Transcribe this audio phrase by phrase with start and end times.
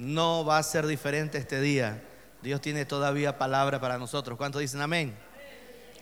[0.00, 2.02] no va a ser diferente este día.
[2.42, 4.38] Dios tiene todavía palabra para nosotros.
[4.38, 5.14] ¿Cuántos dicen amén?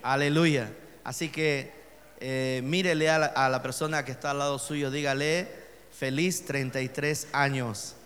[0.03, 0.73] Aleluya.
[1.03, 1.73] Así que
[2.21, 5.49] eh, mírele a la, a la persona que está al lado suyo, dígale,
[5.91, 7.97] feliz 33 años.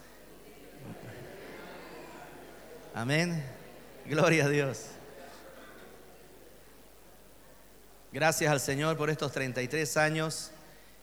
[2.95, 3.45] Amén.
[4.07, 4.87] Gloria a Dios.
[8.13, 10.53] Gracias al Señor por estos 33 años.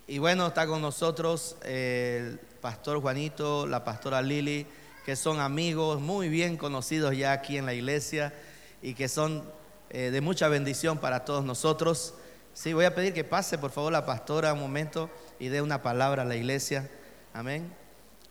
[0.08, 4.66] Y bueno, está con nosotros el pastor Juanito, la pastora Lili,
[5.06, 8.34] que son amigos muy bien conocidos ya aquí en la iglesia
[8.82, 9.44] y que son
[9.90, 12.14] eh, de mucha bendición para todos nosotros.
[12.54, 15.10] Sí, voy a pedir que pase por favor la pastora un momento
[15.40, 16.90] y dé una palabra a la iglesia.
[17.34, 17.74] Amén.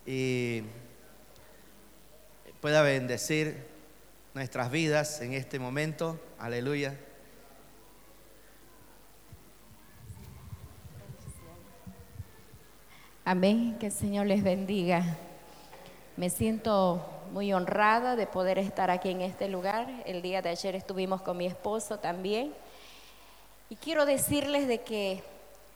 [0.06, 0.62] Y
[2.60, 3.66] pueda bendecir
[4.34, 6.20] nuestras vidas en este momento.
[6.38, 6.96] Aleluya.
[13.24, 15.18] Amén, que el Señor les bendiga.
[16.18, 17.00] Me siento
[17.30, 19.86] muy honrada de poder estar aquí en este lugar.
[20.04, 22.52] El día de ayer estuvimos con mi esposo también.
[23.70, 25.22] Y quiero decirles de que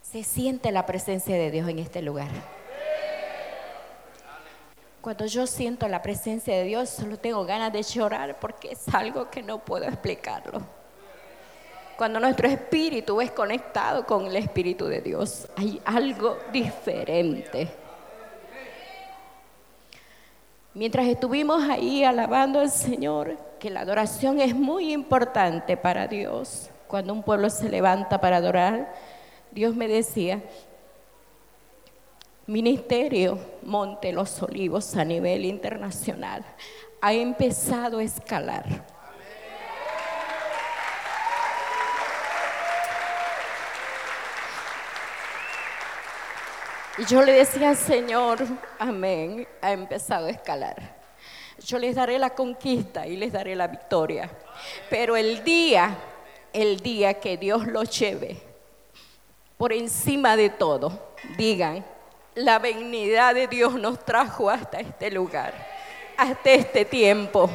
[0.02, 2.26] se siente la presencia de Dios en este lugar.
[5.00, 9.30] Cuando yo siento la presencia de Dios, solo tengo ganas de llorar porque es algo
[9.30, 10.60] que no puedo explicarlo.
[11.96, 17.81] Cuando nuestro espíritu es conectado con el Espíritu de Dios, hay algo diferente.
[20.74, 26.70] Mientras estuvimos ahí alabando al Señor, que la adoración es muy importante para Dios.
[26.88, 28.94] Cuando un pueblo se levanta para adorar,
[29.50, 30.42] Dios me decía,
[32.46, 36.42] Ministerio Monte Los Olivos a nivel internacional
[37.02, 38.91] ha empezado a escalar.
[47.02, 48.38] Y yo le decía, Señor,
[48.78, 50.76] amén, ha empezado a escalar.
[51.58, 54.30] Yo les daré la conquista y les daré la victoria.
[54.88, 55.96] Pero el día,
[56.52, 58.40] el día que Dios lo lleve
[59.58, 61.84] por encima de todo, digan,
[62.36, 65.54] la benignidad de Dios nos trajo hasta este lugar,
[66.16, 67.50] hasta este tiempo.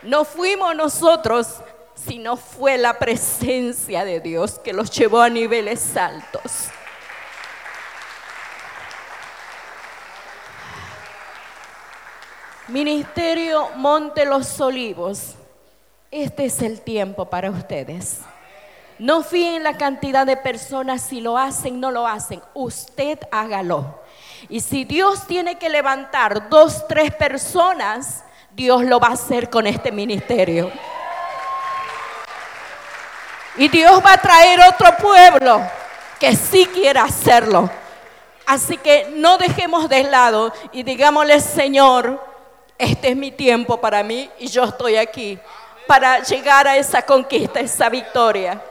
[0.00, 1.56] No fuimos nosotros,
[1.94, 6.70] sino fue la presencia de Dios que los llevó a niveles altos.
[12.70, 15.34] Ministerio Monte los Olivos,
[16.08, 18.20] este es el tiempo para ustedes.
[19.00, 22.40] No fíen en la cantidad de personas, si lo hacen, no lo hacen.
[22.54, 24.00] Usted hágalo.
[24.48, 28.22] Y si Dios tiene que levantar dos, tres personas,
[28.52, 30.70] Dios lo va a hacer con este ministerio.
[33.56, 35.60] Y Dios va a traer otro pueblo
[36.20, 37.68] que sí quiera hacerlo.
[38.46, 42.29] Así que no dejemos de lado y digámosle, Señor,
[42.80, 45.38] este es mi tiempo para mí y yo estoy aquí
[45.86, 48.62] para llegar a esa conquista, esa victoria.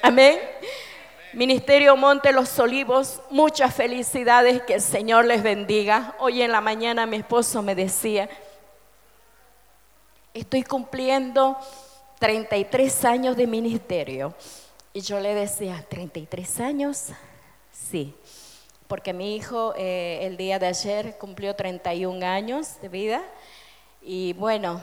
[0.00, 0.38] Amén.
[1.32, 6.14] Ministerio Monte Los Olivos, muchas felicidades, que el Señor les bendiga.
[6.20, 8.28] Hoy en la mañana mi esposo me decía,
[10.32, 11.58] estoy cumpliendo
[12.20, 14.32] 33 años de ministerio.
[14.92, 17.08] Y yo le decía, ¿33 años?
[17.72, 18.14] Sí,
[18.86, 23.22] porque mi hijo eh, el día de ayer cumplió 31 años de vida
[24.08, 24.80] y bueno,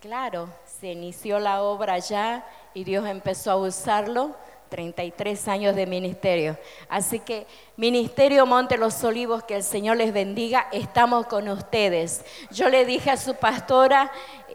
[0.00, 2.44] claro, se inició la obra ya
[2.74, 4.34] y Dios empezó a usarlo.
[4.68, 6.58] 33 años de ministerio.
[6.88, 7.46] Así que
[7.76, 12.24] Ministerio Monte Los Olivos, que el Señor les bendiga, estamos con ustedes.
[12.50, 14.10] Yo le dije a su pastora,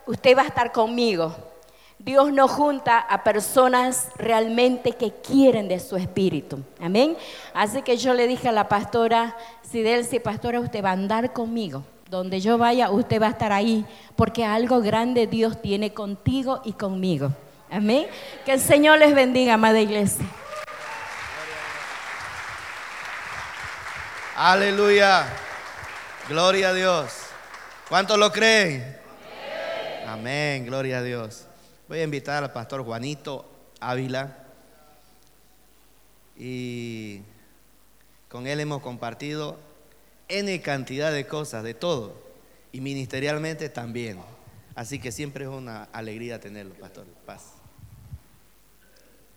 [0.05, 1.33] usted va a estar conmigo.
[1.97, 6.59] Dios nos junta a personas realmente que quieren de su espíritu.
[6.81, 7.15] Amén.
[7.53, 11.85] Así que yo le dije a la pastora, Sidelsi, pastora, usted va a andar conmigo.
[12.11, 13.85] Donde yo vaya, usted va a estar ahí,
[14.17, 17.31] porque algo grande Dios tiene contigo y conmigo.
[17.69, 18.05] Amén.
[18.43, 20.25] Que el Señor les bendiga, amada iglesia.
[24.35, 25.25] Aleluya.
[26.27, 27.13] Gloria a Dios.
[27.87, 28.97] ¿Cuántos lo creen?
[30.05, 30.65] Amén.
[30.65, 31.45] Gloria a Dios.
[31.87, 33.49] Voy a invitar al pastor Juanito
[33.79, 34.35] Ávila.
[36.35, 37.21] Y
[38.27, 39.70] con él hemos compartido
[40.39, 42.13] N cantidad de cosas, de todo.
[42.71, 44.19] Y ministerialmente también.
[44.75, 47.05] Así que siempre es una alegría tenerlo, pastor.
[47.25, 47.53] Paz.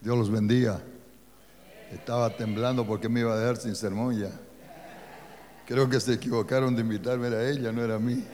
[0.00, 0.80] Dios los bendiga.
[1.92, 4.30] Estaba temblando porque me iba a dejar sin sermón ya.
[5.66, 8.24] Creo que se equivocaron de invitarme a ella, no era a mí.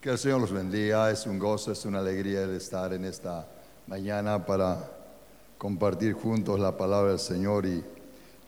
[0.00, 1.10] Que el Señor los bendiga.
[1.10, 3.48] Es un gozo, es una alegría el estar en esta
[3.86, 4.90] mañana para
[5.58, 7.82] compartir juntos la palabra del Señor y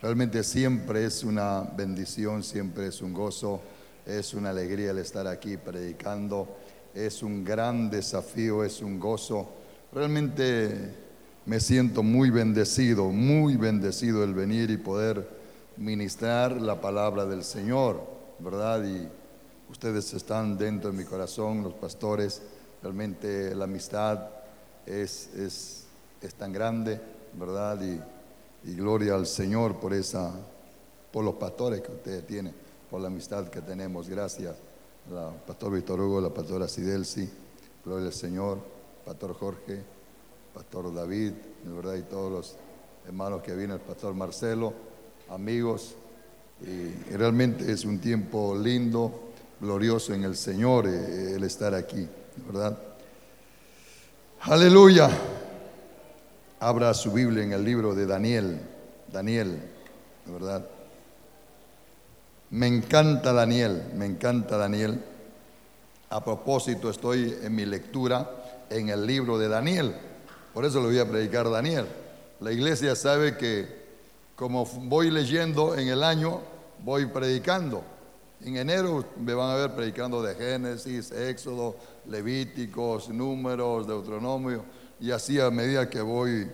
[0.01, 3.59] Realmente siempre es una bendición, siempre es un gozo,
[4.05, 6.47] es una alegría el estar aquí predicando,
[6.93, 9.49] es un gran desafío, es un gozo.
[9.91, 10.95] Realmente
[11.45, 15.27] me siento muy bendecido, muy bendecido el venir y poder
[15.75, 18.01] ministrar la palabra del Señor,
[18.39, 18.81] ¿verdad?
[18.85, 19.05] Y
[19.69, 22.41] ustedes están dentro de mi corazón, los pastores,
[22.81, 24.29] realmente la amistad
[24.85, 25.87] es, es,
[26.21, 27.01] es tan grande,
[27.37, 27.81] ¿verdad?
[27.81, 27.99] Y,
[28.63, 30.33] y gloria al Señor por esa,
[31.11, 32.53] por los pastores que ustedes tienen,
[32.89, 34.09] por la amistad que tenemos.
[34.09, 34.55] Gracias,
[35.47, 37.29] pastor Víctor Hugo, la pastora Sidelsi,
[37.85, 38.59] gloria al Señor,
[39.05, 39.81] pastor Jorge,
[40.53, 41.31] pastor David,
[41.63, 42.55] de verdad, y todos los
[43.07, 44.73] hermanos que vienen, el pastor Marcelo,
[45.29, 45.95] amigos.
[46.61, 49.31] Y realmente es un tiempo lindo,
[49.61, 52.07] glorioso en el Señor eh, el estar aquí,
[52.47, 52.77] ¿verdad?
[54.41, 55.09] Aleluya.
[56.61, 58.59] Abra su Biblia en el libro de Daniel.
[59.13, 59.61] Daniel,
[60.25, 60.65] ¿verdad?
[62.49, 65.01] Me encanta Daniel, me encanta Daniel.
[66.09, 69.95] A propósito, estoy en mi lectura en el libro de Daniel.
[70.53, 71.85] Por eso le voy a predicar Daniel.
[72.41, 73.79] La iglesia sabe que
[74.35, 76.41] como voy leyendo en el año,
[76.83, 77.83] voy predicando.
[78.41, 84.65] En enero me van a ver predicando de Génesis, Éxodo, Levíticos, Números, Deuteronomio
[84.99, 86.49] y así a medida que voy,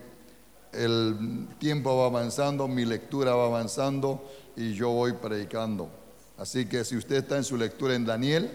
[0.72, 4.24] el tiempo va avanzando, mi lectura va avanzando
[4.56, 5.90] y yo voy predicando.
[6.38, 8.52] Así que si usted está en su lectura en Daniel,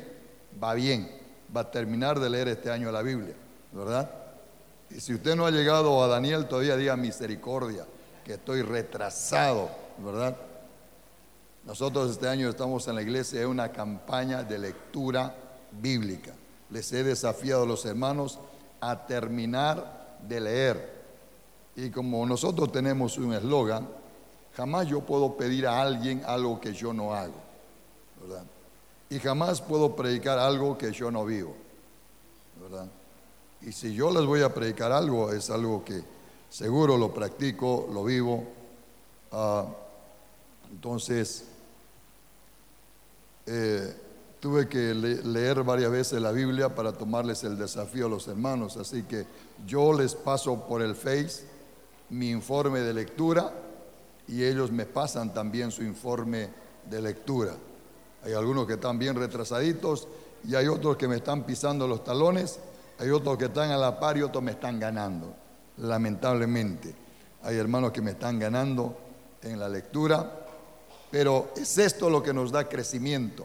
[0.63, 1.11] va bien,
[1.55, 3.35] va a terminar de leer este año la Biblia,
[3.73, 4.11] ¿verdad?
[4.91, 7.87] Y si usted no ha llegado a Daniel, todavía diga misericordia,
[8.25, 10.37] que estoy retrasado, ¿verdad?
[11.65, 15.35] Nosotros este año estamos en la iglesia en una campaña de lectura
[15.73, 16.33] bíblica.
[16.71, 18.39] Les he desafiado a los hermanos
[18.81, 21.01] a terminar de leer.
[21.77, 23.89] Y como nosotros tenemos un eslogan,
[24.57, 27.35] jamás yo puedo pedir a alguien algo que yo no hago.
[29.09, 31.55] Y jamás puedo predicar algo que yo no vivo.
[33.63, 36.03] Y si yo les voy a predicar algo, es algo que
[36.49, 38.45] seguro lo practico, lo vivo.
[39.33, 39.67] Ah,
[40.71, 41.45] entonces,
[43.47, 43.97] eh,
[44.41, 49.03] Tuve que leer varias veces la Biblia para tomarles el desafío a los hermanos, así
[49.03, 49.27] que
[49.67, 51.45] yo les paso por el Face
[52.09, 53.53] mi informe de lectura
[54.27, 56.49] y ellos me pasan también su informe
[56.89, 57.55] de lectura.
[58.25, 60.09] Hay algunos que están bien retrasaditos
[60.49, 62.59] y hay otros que me están pisando los talones,
[62.99, 65.35] hay otros que están a la par y otros me están ganando,
[65.77, 66.95] lamentablemente.
[67.43, 68.97] Hay hermanos que me están ganando
[69.43, 70.47] en la lectura,
[71.11, 73.45] pero es esto lo que nos da crecimiento.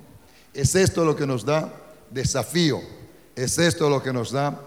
[0.56, 1.70] Es esto lo que nos da
[2.10, 2.80] desafío.
[3.36, 4.58] Es esto lo que nos da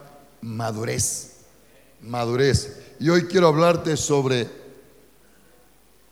[0.43, 1.37] madurez.
[2.03, 2.79] Madurez.
[3.01, 4.47] Y hoy quiero hablarte sobre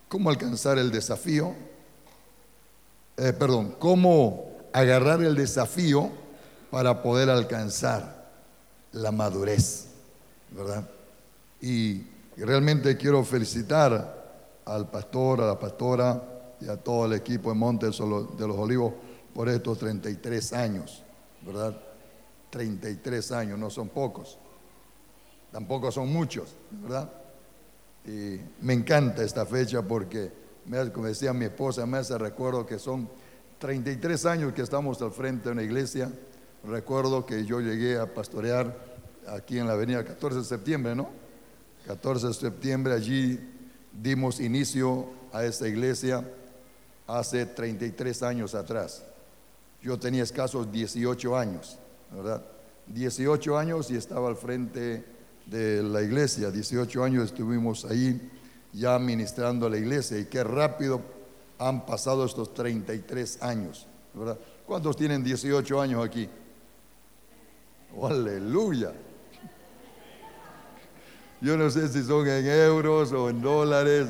[0.08, 1.54] cómo alcanzar el desafío.
[3.18, 6.10] Eh, perdón, cómo agarrar el desafío
[6.70, 8.30] para poder alcanzar
[8.92, 9.88] la madurez.
[10.52, 10.88] ¿Verdad?
[11.60, 12.00] Y
[12.38, 14.24] realmente quiero felicitar
[14.64, 16.22] al pastor, a la pastora
[16.62, 18.94] y a todo el equipo de Montes de los Olivos
[19.36, 21.02] por estos 33 años,
[21.44, 21.78] ¿verdad?
[22.48, 24.38] 33 años, no son pocos,
[25.52, 27.12] tampoco son muchos, ¿verdad?
[28.06, 30.32] Y me encanta esta fecha porque,
[30.90, 33.10] como decía mi esposa, me hace recuerdo que son
[33.58, 36.10] 33 años que estamos al frente de una iglesia.
[36.64, 38.74] Recuerdo que yo llegué a pastorear
[39.28, 41.10] aquí en la avenida 14 de septiembre, ¿no?
[41.86, 43.38] 14 de septiembre, allí
[43.92, 46.26] dimos inicio a esta iglesia
[47.06, 49.04] hace 33 años atrás.
[49.86, 51.78] Yo tenía escasos 18 años,
[52.10, 52.44] ¿verdad?
[52.88, 55.04] 18 años y estaba al frente
[55.46, 56.50] de la iglesia.
[56.50, 58.20] 18 años estuvimos ahí
[58.72, 61.00] ya ministrando a la iglesia y qué rápido
[61.60, 64.36] han pasado estos 33 años, ¿verdad?
[64.66, 66.28] ¿Cuántos tienen 18 años aquí?
[67.96, 68.92] Oh, aleluya.
[71.40, 74.08] Yo no sé si son en euros o en dólares,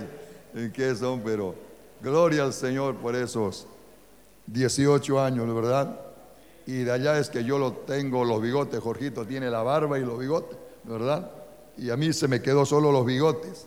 [0.54, 1.54] en qué son, pero
[2.00, 3.66] gloria al Señor por esos
[4.46, 6.00] 18 años, ¿verdad?
[6.66, 10.04] Y de allá es que yo lo tengo los bigotes, Jorgito tiene la barba y
[10.04, 11.30] los bigotes, ¿verdad?
[11.76, 13.66] Y a mí se me quedó solo los bigotes.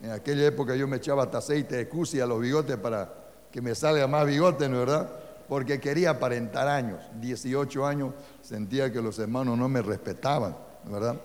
[0.00, 3.12] En aquella época yo me echaba hasta aceite de cusi a los bigotes para
[3.50, 5.10] que me salga más bigotes, ¿verdad?
[5.48, 7.00] Porque quería aparentar años.
[7.20, 11.20] 18 años sentía que los hermanos no me respetaban, ¿verdad?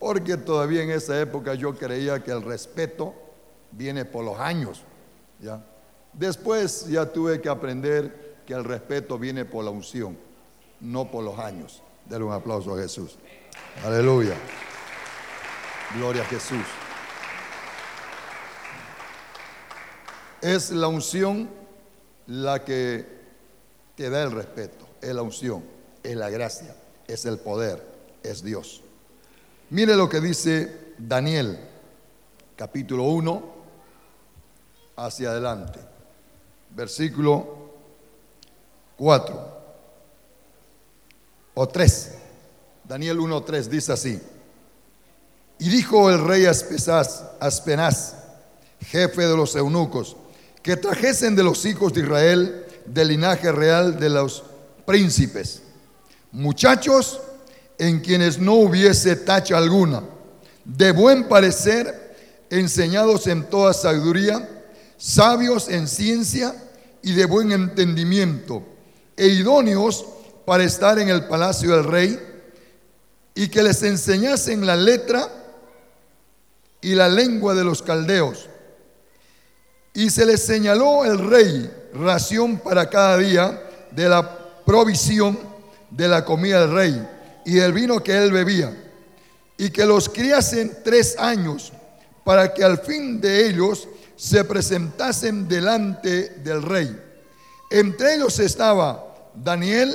[0.00, 3.14] Porque todavía en esa época yo creía que el respeto
[3.70, 4.82] viene por los años,
[5.40, 5.62] ¿ya?
[6.12, 10.16] Después ya tuve que aprender que el respeto viene por la unción,
[10.80, 11.82] no por los años.
[12.06, 13.18] Denle un aplauso a Jesús.
[13.84, 14.36] Aleluya.
[15.94, 16.64] Gloria a Jesús.
[20.40, 21.50] Es la unción
[22.26, 23.06] la que
[23.94, 25.62] te da el respeto, es la unción,
[26.02, 26.74] es la gracia,
[27.06, 27.84] es el poder,
[28.22, 28.80] es Dios.
[29.68, 31.58] Mire lo que dice Daniel,
[32.56, 33.42] capítulo 1,
[34.96, 35.80] hacia adelante,
[36.74, 37.57] versículo
[38.98, 39.58] 4
[41.54, 42.10] o 3.
[42.84, 44.20] Daniel 1, 3 dice así.
[45.58, 48.14] Y dijo el rey Aspenaz,
[48.80, 50.16] jefe de los eunucos,
[50.62, 54.44] que trajesen de los hijos de Israel del linaje real de los
[54.86, 55.62] príncipes,
[56.32, 57.20] muchachos
[57.78, 60.02] en quienes no hubiese tacha alguna,
[60.64, 62.16] de buen parecer,
[62.50, 64.48] enseñados en toda sabiduría,
[64.96, 66.54] sabios en ciencia
[67.02, 68.64] y de buen entendimiento,
[69.18, 70.06] e idóneos
[70.46, 72.18] para estar en el palacio del rey,
[73.34, 75.28] y que les enseñasen la letra
[76.80, 78.48] y la lengua de los caldeos.
[79.92, 85.38] Y se les señaló el rey ración para cada día de la provisión
[85.90, 87.08] de la comida del rey
[87.44, 88.76] y del vino que él bebía,
[89.56, 91.72] y que los criasen tres años
[92.24, 97.04] para que al fin de ellos se presentasen delante del rey.
[97.70, 99.07] Entre ellos estaba
[99.42, 99.94] Daniel,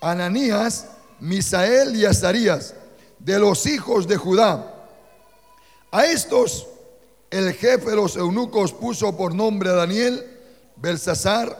[0.00, 0.86] Ananías,
[1.20, 2.74] Misael y Azarías,
[3.18, 4.74] de los hijos de Judá.
[5.90, 6.66] A estos
[7.30, 10.26] el jefe de los eunucos puso por nombre a Daniel,
[10.76, 11.56] Belsasar,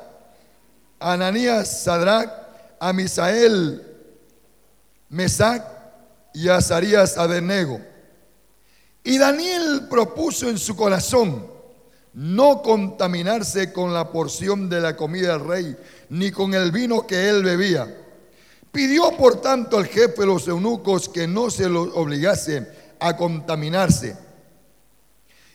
[0.98, 2.30] Ananías, Sadrach,
[2.78, 3.82] a Misael,
[5.08, 5.64] Mesac
[6.34, 7.80] y a Azarías Abednego.
[9.04, 11.46] Y Daniel propuso en su corazón
[12.14, 15.76] no contaminarse con la porción de la comida del rey,
[16.12, 17.88] ni con el vino que él bebía.
[18.70, 22.66] Pidió por tanto al jefe de los eunucos que no se lo obligase
[23.00, 24.14] a contaminarse.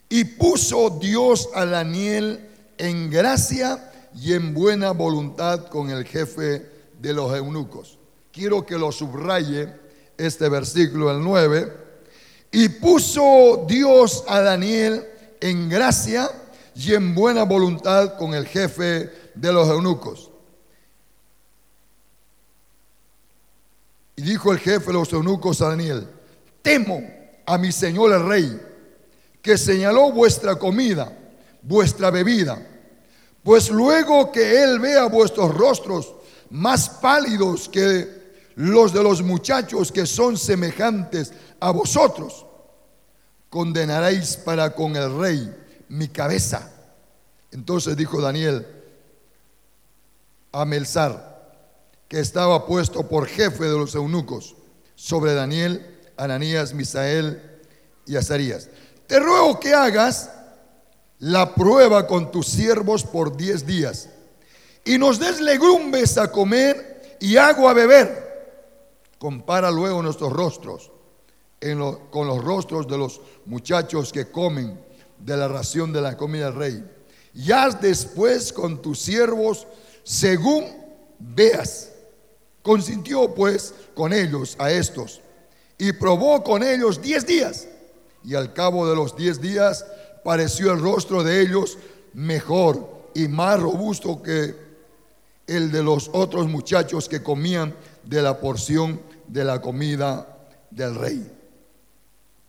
[0.09, 2.49] Y puso Dios a Daniel
[2.79, 6.65] en gracia y en buena voluntad con el jefe
[6.99, 7.99] de los eunucos.
[8.31, 9.71] Quiero que lo subraye
[10.17, 11.71] este versículo, el 9.
[12.51, 15.05] Y puso Dios a Daniel
[15.39, 16.31] en gracia
[16.73, 20.31] y en buena voluntad con el jefe de los eunucos.
[24.17, 26.07] Y dijo el jefe de los eunucos a Daniel,
[26.63, 27.01] temo
[27.45, 28.61] a mi señor el rey,
[29.43, 31.15] que señaló vuestra comida,
[31.61, 32.59] vuestra bebida.
[33.43, 36.15] Pues luego que él vea vuestros rostros
[36.49, 38.17] más pálidos que
[38.55, 42.43] los de los muchachos que son semejantes a vosotros,
[43.51, 45.55] condenaréis para con el rey
[45.89, 46.71] mi cabeza.
[47.51, 48.65] Entonces dijo Daniel
[50.51, 51.36] a Melzar,
[52.07, 54.55] que estaba puesto por jefe de los eunucos,
[54.95, 57.41] sobre Daniel Ananías, Misael
[58.05, 58.69] y Azarías.
[59.05, 60.31] Te ruego que hagas
[61.19, 64.09] la prueba con tus siervos por diez días
[64.85, 68.27] y nos des legumbres a comer y agua a beber.
[69.17, 70.91] Compara luego nuestros rostros
[72.11, 74.79] con los rostros de los muchachos que comen
[75.17, 76.91] de la ración de la comida del rey.
[77.33, 79.67] Y haz después con tus siervos
[80.03, 80.65] según
[81.19, 81.91] veas.
[82.67, 85.21] Consintió pues con ellos a estos
[85.77, 87.65] y probó con ellos diez días.
[88.25, 89.85] Y al cabo de los diez días
[90.21, 91.77] pareció el rostro de ellos
[92.13, 94.53] mejor y más robusto que
[95.47, 100.27] el de los otros muchachos que comían de la porción de la comida
[100.69, 101.25] del rey.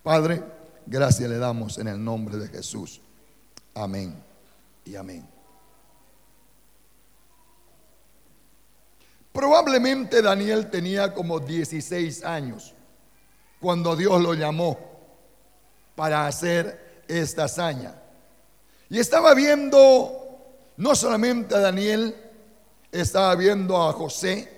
[0.02, 0.42] Padre,
[0.84, 3.00] gracias le damos en el nombre de Jesús.
[3.72, 4.12] Amén
[4.84, 5.37] y amén.
[9.32, 12.74] Probablemente Daniel tenía como 16 años
[13.60, 14.78] cuando Dios lo llamó
[15.94, 17.94] para hacer esta hazaña.
[18.88, 20.18] Y estaba viendo
[20.76, 22.14] no solamente a Daniel,
[22.92, 24.48] estaba viendo a José,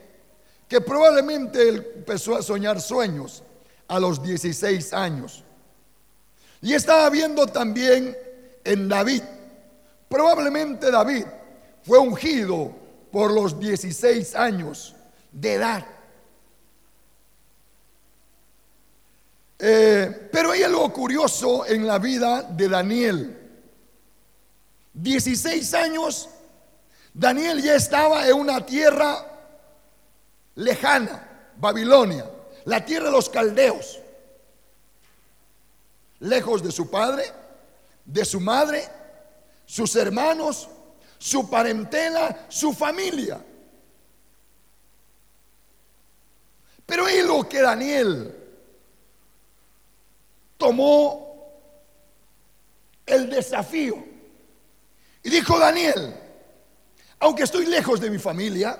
[0.69, 3.43] que probablemente empezó a soñar sueños
[3.89, 5.43] a los 16 años.
[6.63, 8.17] Y estaba viendo también
[8.63, 9.23] en David.
[10.09, 11.25] Probablemente David
[11.83, 12.73] fue ungido
[13.11, 14.95] por los 16 años
[15.33, 15.87] de edad.
[19.59, 23.37] Eh, pero hay algo curioso en la vida de Daniel.
[24.95, 26.29] 16 años,
[27.13, 29.27] Daniel ya estaba en una tierra
[30.55, 32.29] lejana, Babilonia,
[32.65, 34.01] la tierra de los caldeos,
[36.21, 37.25] lejos de su padre,
[38.05, 38.89] de su madre,
[39.67, 40.69] sus hermanos,
[41.21, 43.39] su parentela, su familia.
[46.87, 48.35] Pero es lo que Daniel
[50.57, 51.29] tomó
[53.07, 54.05] el desafío
[55.23, 56.15] Y dijo Daniel,
[57.19, 58.79] aunque estoy lejos de mi familia,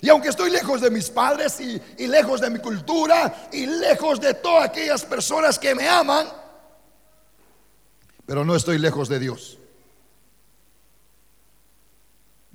[0.00, 4.20] y aunque estoy lejos de mis padres y, y, lejos de mi cultura y lejos
[4.20, 6.28] de todas aquellas personas que me aman,
[8.26, 9.58] pero no estoy lejos de Dios.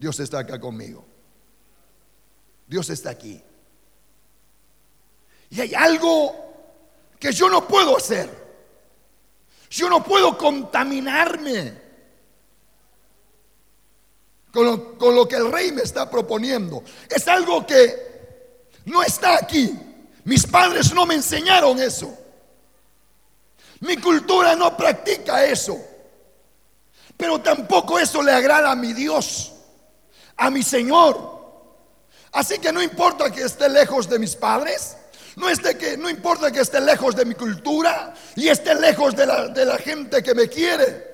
[0.03, 1.05] Dios está acá conmigo.
[2.67, 3.41] Dios está aquí.
[5.49, 6.35] Y hay algo
[7.17, 8.29] que yo no puedo hacer.
[9.69, 11.81] Yo no puedo contaminarme
[14.51, 16.83] con lo, con lo, que el rey me está proponiendo.
[17.09, 19.73] Es algo que no está aquí.
[20.25, 22.13] Mis padres no me enseñaron eso.
[23.79, 25.81] Mi cultura no practica eso.
[27.15, 29.52] Pero tampoco eso le agrada a mi Dios,
[30.37, 31.33] a mi Señor.
[32.31, 34.97] Así que no importa que esté lejos de mis padres,
[35.35, 35.47] no,
[35.79, 39.65] que, no importa que esté lejos de mi cultura y esté lejos de la, de
[39.65, 41.13] la gente que me quiere.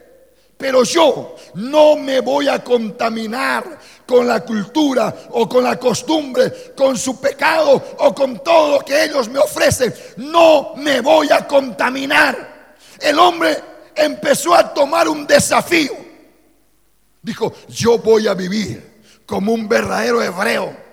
[0.57, 6.97] Pero yo no me voy a contaminar con la cultura o con la costumbre, con
[6.97, 9.93] su pecado o con todo lo que ellos me ofrecen.
[10.17, 12.75] No me voy a contaminar.
[12.99, 13.57] El hombre
[13.95, 15.93] empezó a tomar un desafío.
[17.21, 18.88] Dijo, yo voy a vivir
[19.29, 20.89] como un verdadero hebreo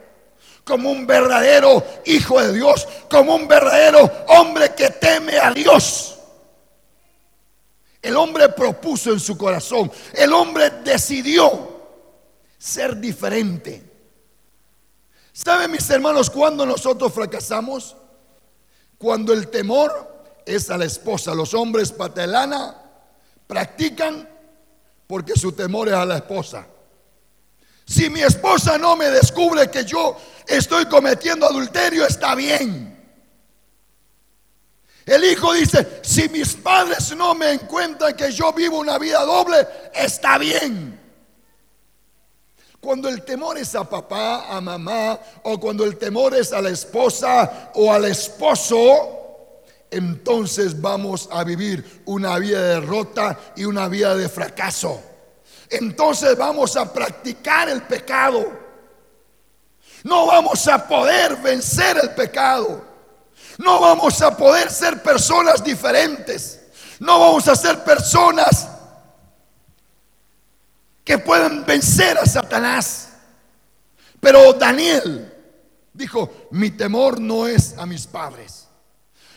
[0.63, 6.19] como un verdadero hijo de Dios, como un verdadero hombre que teme a Dios.
[8.03, 11.87] El hombre propuso en su corazón, el hombre decidió
[12.59, 13.81] ser diferente.
[15.33, 17.95] ¿Saben mis hermanos cuando nosotros fracasamos?
[18.99, 21.33] Cuando el temor es a la esposa.
[21.33, 22.77] Los hombres patelana
[23.47, 24.29] practican
[25.07, 26.67] porque su temor es a la esposa.
[27.87, 30.17] Si mi esposa no me descubre que yo
[30.47, 32.95] estoy cometiendo adulterio, está bien.
[35.07, 39.65] El hijo dice, si mis padres no me encuentran que yo vivo una vida doble,
[39.95, 41.01] está bien.
[42.81, 46.71] Cuando el temor es a papá, a mamá, o cuando el temor es a la
[46.71, 54.17] esposa o al esposo, entonces vamos a vivir una vida de derrota y una vida
[54.17, 55.01] de fracaso
[55.71, 58.67] entonces vamos a practicar el pecado.
[60.05, 62.85] No vamos a poder vencer el pecado.
[63.59, 66.61] No vamos a poder ser personas diferentes.
[67.01, 68.69] No vamos a ser personas
[71.05, 73.09] que puedan vencer a Satanás.
[74.21, 75.33] Pero Daniel
[75.93, 78.69] dijo, mi temor no es a mis padres.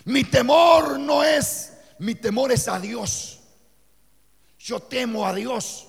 [0.05, 3.39] Mi temor no es, mi temor es a Dios.
[4.57, 5.88] Yo temo a Dios.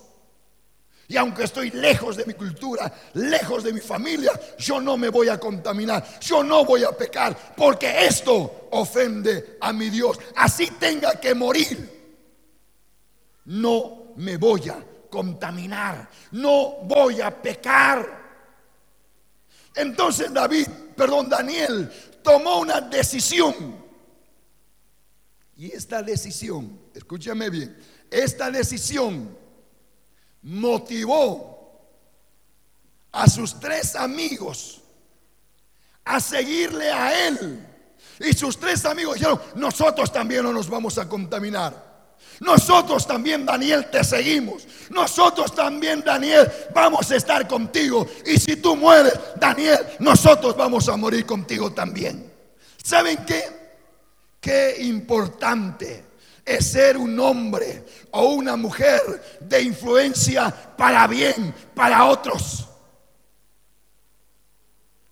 [1.11, 5.27] Y aunque estoy lejos de mi cultura, lejos de mi familia, yo no me voy
[5.27, 10.17] a contaminar, yo no voy a pecar, porque esto ofende a mi Dios.
[10.37, 12.13] Así tenga que morir,
[13.43, 18.07] no me voy a contaminar, no voy a pecar.
[19.75, 21.91] Entonces David, perdón, Daniel
[22.23, 23.83] tomó una decisión.
[25.57, 27.77] Y esta decisión, escúchame bien,
[28.09, 29.40] esta decisión
[30.43, 31.51] motivó
[33.11, 34.81] a sus tres amigos
[36.05, 37.67] a seguirle a él.
[38.19, 41.91] Y sus tres amigos dijeron, nosotros también no nos vamos a contaminar.
[42.39, 44.67] Nosotros también, Daniel, te seguimos.
[44.89, 48.07] Nosotros también, Daniel, vamos a estar contigo.
[48.25, 52.31] Y si tú mueres, Daniel, nosotros vamos a morir contigo también.
[52.83, 53.43] ¿Saben qué?
[54.39, 56.10] Qué importante
[56.45, 59.01] es ser un hombre o una mujer
[59.39, 62.67] de influencia para bien, para otros.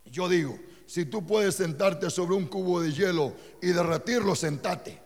[0.06, 5.00] Yo digo, si tú puedes sentarte sobre un cubo de hielo y derretirlo, sentate.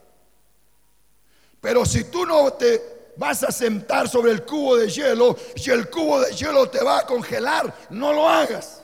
[1.60, 5.90] Pero si tú no te vas a sentar sobre el cubo de hielo, si el
[5.90, 8.82] cubo de hielo te va a congelar, no lo hagas.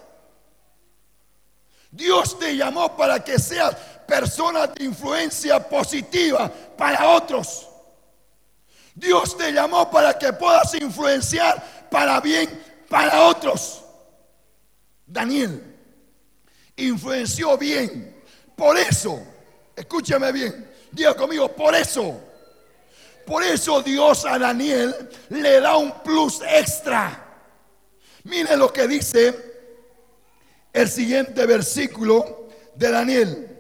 [1.92, 3.76] Dios te llamó para que seas
[4.10, 7.68] persona de influencia positiva para otros.
[8.96, 12.50] Dios te llamó para que puedas influenciar para bien
[12.90, 13.84] para otros.
[15.06, 15.64] Daniel
[16.76, 18.18] influenció bien.
[18.56, 19.22] Por eso,
[19.76, 22.20] escúchame bien, diga conmigo, por eso,
[23.26, 27.26] por eso Dios a Daniel le da un plus extra.
[28.24, 29.50] Mire lo que dice
[30.74, 33.59] el siguiente versículo de Daniel.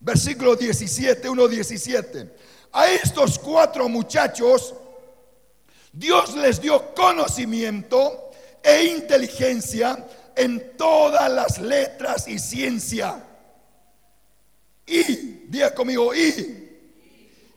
[0.00, 2.36] Versículo 17, 1, 17.
[2.72, 4.74] A estos cuatro muchachos
[5.92, 8.30] Dios les dio conocimiento
[8.62, 13.24] e inteligencia en todas las letras y ciencia.
[14.86, 16.68] Y, diga conmigo, y,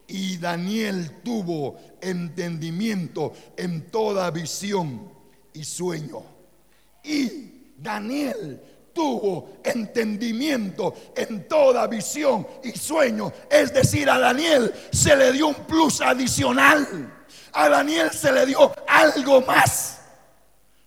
[0.07, 5.11] y Daniel tuvo entendimiento en toda visión
[5.53, 6.23] y sueño.
[7.03, 8.61] Y Daniel
[8.93, 13.31] tuvo entendimiento en toda visión y sueño.
[13.49, 17.25] Es decir, a Daniel se le dio un plus adicional.
[17.53, 20.01] A Daniel se le dio algo más.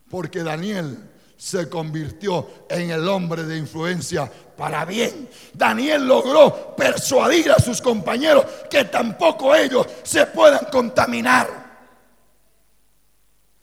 [0.08, 0.98] Porque Daniel
[1.36, 5.28] se convirtió en el hombre de influencia para bien.
[5.52, 11.66] Daniel logró persuadir a sus compañeros que tampoco ellos se puedan contaminar.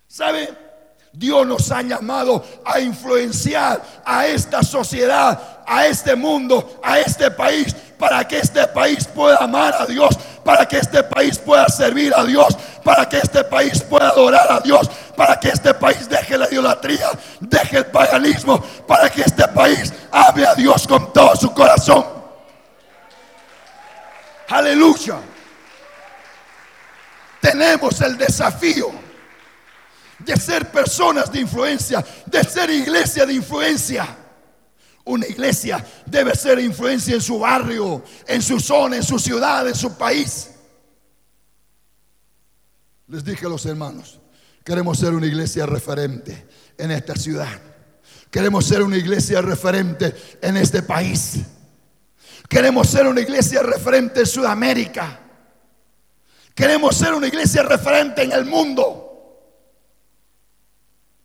[0.08, 0.63] ¿Sabe?
[1.14, 7.76] Dios nos ha llamado a influenciar a esta sociedad, a este mundo, a este país,
[8.00, 12.24] para que este país pueda amar a Dios, para que este país pueda servir a
[12.24, 16.52] Dios, para que este país pueda adorar a Dios, para que este país deje la
[16.52, 17.08] idolatría,
[17.40, 22.04] deje el paganismo, para que este país ame a Dios con todo su corazón.
[24.50, 25.20] Aleluya.
[27.40, 29.03] Tenemos el desafío
[30.26, 34.18] de ser personas de influencia, de ser iglesia de influencia.
[35.06, 39.76] Una iglesia debe ser influencia en su barrio, en su zona, en su ciudad, en
[39.76, 40.50] su país.
[43.08, 44.20] Les dije a los hermanos,
[44.64, 47.60] queremos ser una iglesia referente en esta ciudad.
[48.32, 51.40] Queremos ser una iglesia referente en este país.
[52.48, 55.20] Queremos ser una iglesia referente en Sudamérica.
[56.56, 59.03] Queremos ser una iglesia referente en el mundo.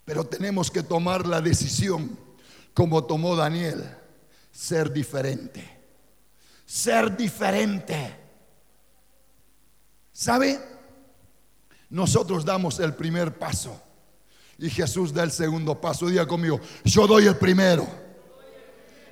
[0.08, 2.18] Pero tenemos que tomar la decisión,
[2.72, 3.94] como tomó Daniel,
[4.50, 5.62] ser diferente.
[6.64, 8.16] Ser diferente.
[10.10, 10.58] ¿Sabe?
[11.90, 13.78] Nosotros damos el primer paso
[14.56, 16.06] y Jesús da el segundo paso.
[16.06, 17.86] Diga conmigo, yo doy el primero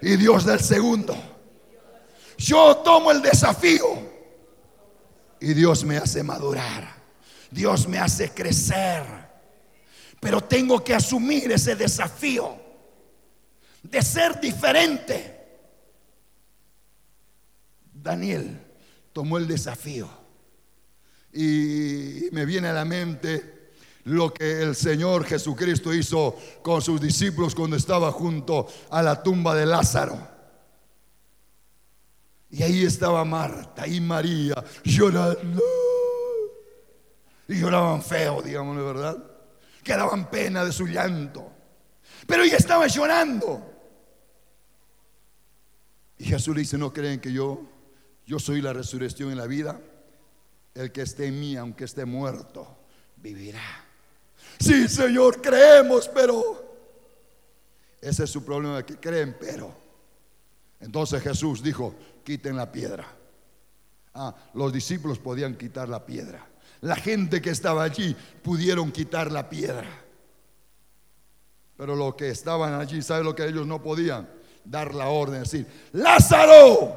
[0.01, 1.15] y Dios da el segundo.
[2.39, 3.85] Yo tomo el desafío
[5.41, 6.89] y Dios me hace madurar.
[7.51, 9.26] Dios me hace crecer.
[10.21, 12.57] Pero tengo que asumir ese desafío
[13.83, 15.37] de ser diferente.
[17.93, 18.61] Daniel
[19.13, 20.09] tomó el desafío
[21.33, 23.71] y me viene a la mente
[24.05, 29.55] lo que el Señor Jesucristo hizo con sus discípulos cuando estaba junto a la tumba
[29.55, 30.37] de Lázaro.
[32.51, 35.63] Y ahí estaba Marta y María llorando.
[37.49, 39.36] Y lloraban feo, digamos, ¿verdad?
[39.87, 41.49] Que daban pena de su llanto.
[42.27, 43.73] Pero ella estaba llorando.
[46.19, 47.63] Y Jesús le dice, no creen que yo,
[48.27, 49.81] yo soy la resurrección en la vida.
[50.75, 52.77] El que esté en mí, aunque esté muerto,
[53.19, 53.63] vivirá.
[54.59, 56.65] Sí, Señor, creemos, pero
[58.01, 59.73] ese es su problema, que creen, pero.
[60.81, 61.95] Entonces Jesús dijo,
[62.25, 63.07] quiten la piedra.
[64.15, 66.45] Ah, los discípulos podían quitar la piedra
[66.81, 69.89] la gente que estaba allí pudieron quitar la piedra.
[71.77, 74.29] Pero los que estaban allí, ¿sabe lo que ellos no podían?
[74.65, 76.97] Dar la orden, decir, Lázaro,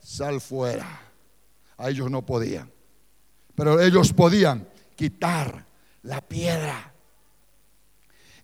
[0.00, 1.00] sal fuera.
[1.76, 2.70] A ellos no podían.
[3.54, 5.64] Pero ellos podían quitar
[6.02, 6.92] la piedra.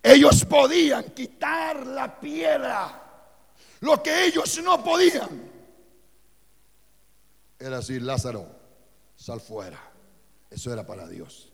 [0.03, 3.03] Ellos podían quitar la piedra.
[3.81, 5.57] Lo que ellos no podían
[7.59, 8.47] era decir, Lázaro,
[9.17, 9.81] sal fuera.
[10.51, 11.53] Eso era para Dios.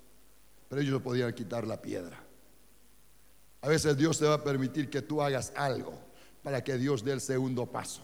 [0.68, 2.18] Pero ellos podían quitar la piedra.
[3.60, 5.94] A veces Dios te va a permitir que tú hagas algo
[6.42, 8.02] para que Dios dé el segundo paso.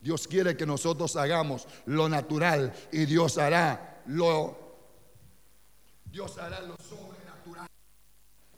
[0.00, 4.68] Dios quiere que nosotros hagamos lo natural y Dios hará lo
[6.10, 7.66] Dios hará lo sobrenatural.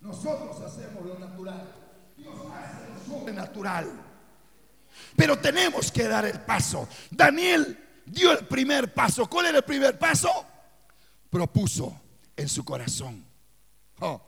[0.00, 1.72] Nosotros hacemos lo natural.
[2.16, 3.90] Dios hace lo sobrenatural.
[5.16, 6.88] Pero tenemos que dar el paso.
[7.10, 9.28] Daniel dio el primer paso.
[9.28, 10.28] ¿Cuál era el primer paso?
[11.30, 11.98] Propuso
[12.36, 13.24] en su corazón.
[14.00, 14.20] Oh,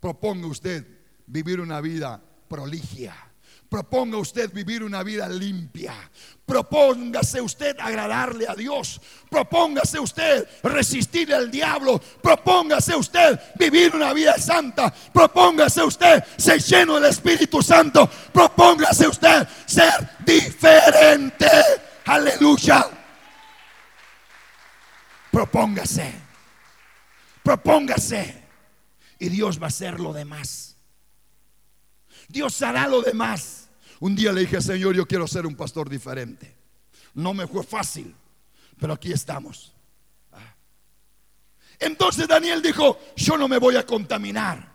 [0.00, 0.86] proponga usted
[1.26, 3.14] vivir una vida proligia.
[3.68, 5.92] Proponga usted vivir una vida limpia.
[6.46, 8.98] Propóngase usted agradarle a Dios.
[9.28, 11.98] Propóngase usted resistir al diablo.
[11.98, 14.90] Propóngase usted vivir una vida santa.
[15.12, 18.08] Propóngase usted ser lleno del Espíritu Santo.
[18.32, 21.50] Propóngase usted ser diferente.
[22.06, 22.86] Aleluya.
[25.30, 26.27] Propóngase.
[27.48, 28.44] Propóngase
[29.18, 30.76] y Dios va a hacer lo demás.
[32.28, 33.70] Dios hará lo demás.
[34.00, 36.54] Un día le dije, Señor, yo quiero ser un pastor diferente.
[37.14, 38.14] No me fue fácil,
[38.78, 39.72] pero aquí estamos.
[40.30, 40.54] Ah.
[41.78, 44.70] Entonces Daniel dijo, yo no me voy a contaminar.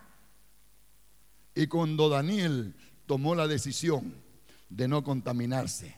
[1.53, 2.73] Y cuando Daniel
[3.05, 4.15] tomó la decisión
[4.67, 5.95] de no contaminarse,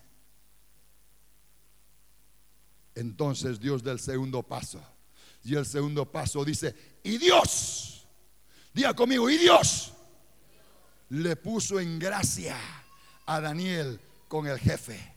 [2.96, 4.82] Entonces Dios da el segundo paso.
[5.46, 8.08] Y el segundo paso dice, y Dios,
[8.74, 9.94] diga conmigo, y Dios
[11.10, 12.58] le puso en gracia
[13.28, 15.14] a Daniel con el jefe.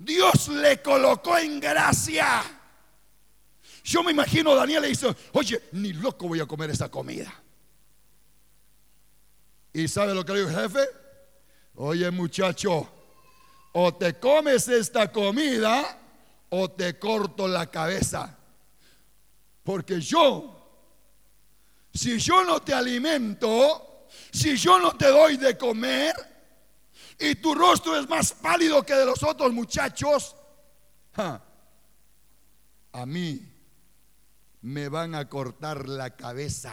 [0.00, 2.42] Dios le colocó en gracia.
[3.84, 7.32] Yo me imagino Daniel le dice, oye, ni loco voy a comer esa comida.
[9.72, 10.88] ¿Y sabe lo que le dijo el jefe?
[11.76, 12.88] Oye muchacho,
[13.72, 16.00] o te comes esta comida
[16.48, 18.35] o te corto la cabeza.
[19.66, 20.56] Porque yo,
[21.92, 26.14] si yo no te alimento, si yo no te doy de comer
[27.18, 30.36] y tu rostro es más pálido que de los otros muchachos,
[31.16, 33.40] a mí
[34.60, 36.72] me van a cortar la cabeza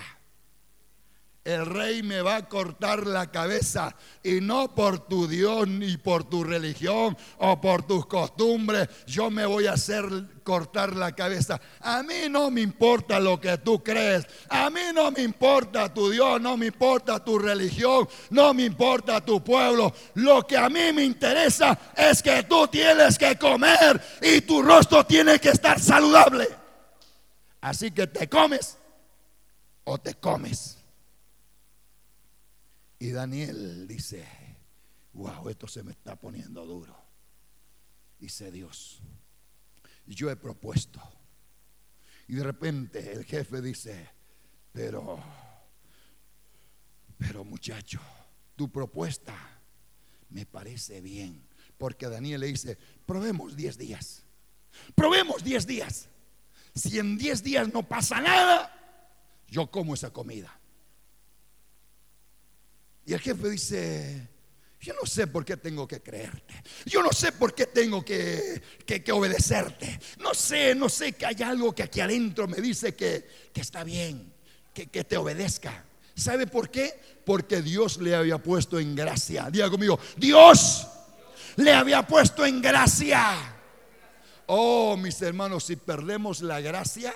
[1.46, 6.24] el rey me va a cortar la cabeza y no por tu Dios ni por
[6.24, 10.06] tu religión o por tus costumbres, yo me voy a hacer
[10.44, 11.60] cortar la cabeza.
[11.82, 16.10] A mí no me importa lo que tú crees, a mí no me importa tu
[16.10, 19.94] Dios, no me importa tu religión, no me importa tu pueblo.
[20.16, 25.06] Lo que a mí me interesa es que tú tienes que comer y tu rostro
[25.06, 26.48] tiene que estar saludable.
[27.60, 28.78] Así que te comes
[29.84, 30.83] o te comes.
[33.04, 34.26] Y Daniel dice,
[35.12, 36.96] wow, esto se me está poniendo duro.
[38.18, 39.02] Dice Dios,
[40.06, 41.02] yo he propuesto.
[42.30, 44.10] Y de repente el jefe dice,
[44.72, 45.22] pero,
[47.18, 48.00] pero muchacho,
[48.56, 49.36] tu propuesta
[50.30, 51.46] me parece bien.
[51.78, 54.24] Porque Daniel le dice, probemos 10 días.
[54.96, 56.08] Probemos 10 días.
[56.74, 58.74] Si en 10 días no pasa nada,
[59.50, 60.58] yo como esa comida.
[63.06, 64.28] Y el jefe dice,
[64.80, 66.62] yo no sé por qué tengo que creerte.
[66.86, 68.62] Yo no sé por qué tengo que,
[69.12, 70.00] obedecerte.
[70.20, 74.34] No sé, no sé que hay algo que aquí adentro me dice que, está bien,
[74.74, 75.86] que, que te obedezca.
[76.16, 77.00] ¿Sabe por qué?
[77.26, 79.50] Porque Dios le había puesto en gracia.
[79.50, 80.88] Diga conmigo, Dios
[81.56, 83.56] le había puesto en gracia.
[84.48, 87.14] Oh, mis hermanos, si perdemos la gracia,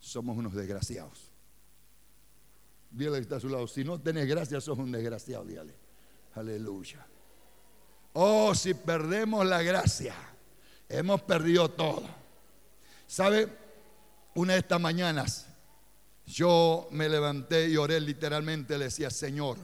[0.00, 1.23] somos unos desgraciados.
[2.94, 3.66] Dígale que está a su lado.
[3.66, 5.44] Si no tenés gracia, sos un desgraciado.
[5.44, 5.74] Dígale.
[6.34, 7.04] Aleluya.
[8.12, 10.14] Oh, si perdemos la gracia,
[10.88, 12.04] hemos perdido todo.
[13.08, 13.48] ¿Sabe?
[14.36, 15.46] Una de estas mañanas,
[16.24, 18.78] yo me levanté y oré literalmente.
[18.78, 19.58] Le decía, Señor,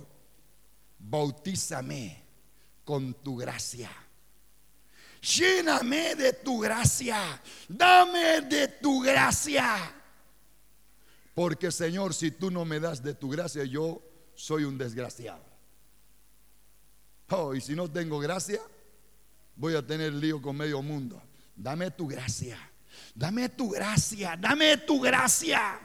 [0.99, 2.25] bautízame
[2.85, 3.91] con tu gracia.
[5.21, 7.41] Lléname de tu gracia.
[7.69, 10.00] Dame de tu gracia.
[11.35, 14.03] Porque Señor, si tú no me das de tu gracia, yo
[14.35, 15.45] soy un desgraciado.
[17.29, 18.61] Oh, y si no tengo gracia,
[19.55, 21.23] voy a tener lío con medio mundo.
[21.55, 22.59] Dame tu gracia,
[23.15, 25.79] dame tu gracia, dame tu gracia.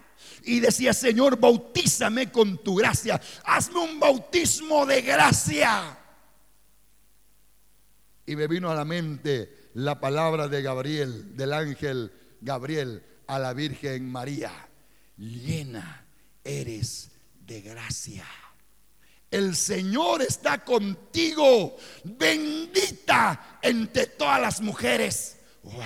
[0.43, 3.21] Y decía, Señor, bautízame con tu gracia.
[3.43, 5.99] Hazme un bautismo de gracia.
[8.25, 13.53] Y me vino a la mente la palabra de Gabriel, del ángel Gabriel a la
[13.53, 14.51] Virgen María
[15.17, 16.05] llena
[16.43, 17.11] eres
[17.45, 18.25] de gracia.
[19.31, 25.37] El Señor está contigo, bendita entre todas las mujeres.
[25.63, 25.83] Wow.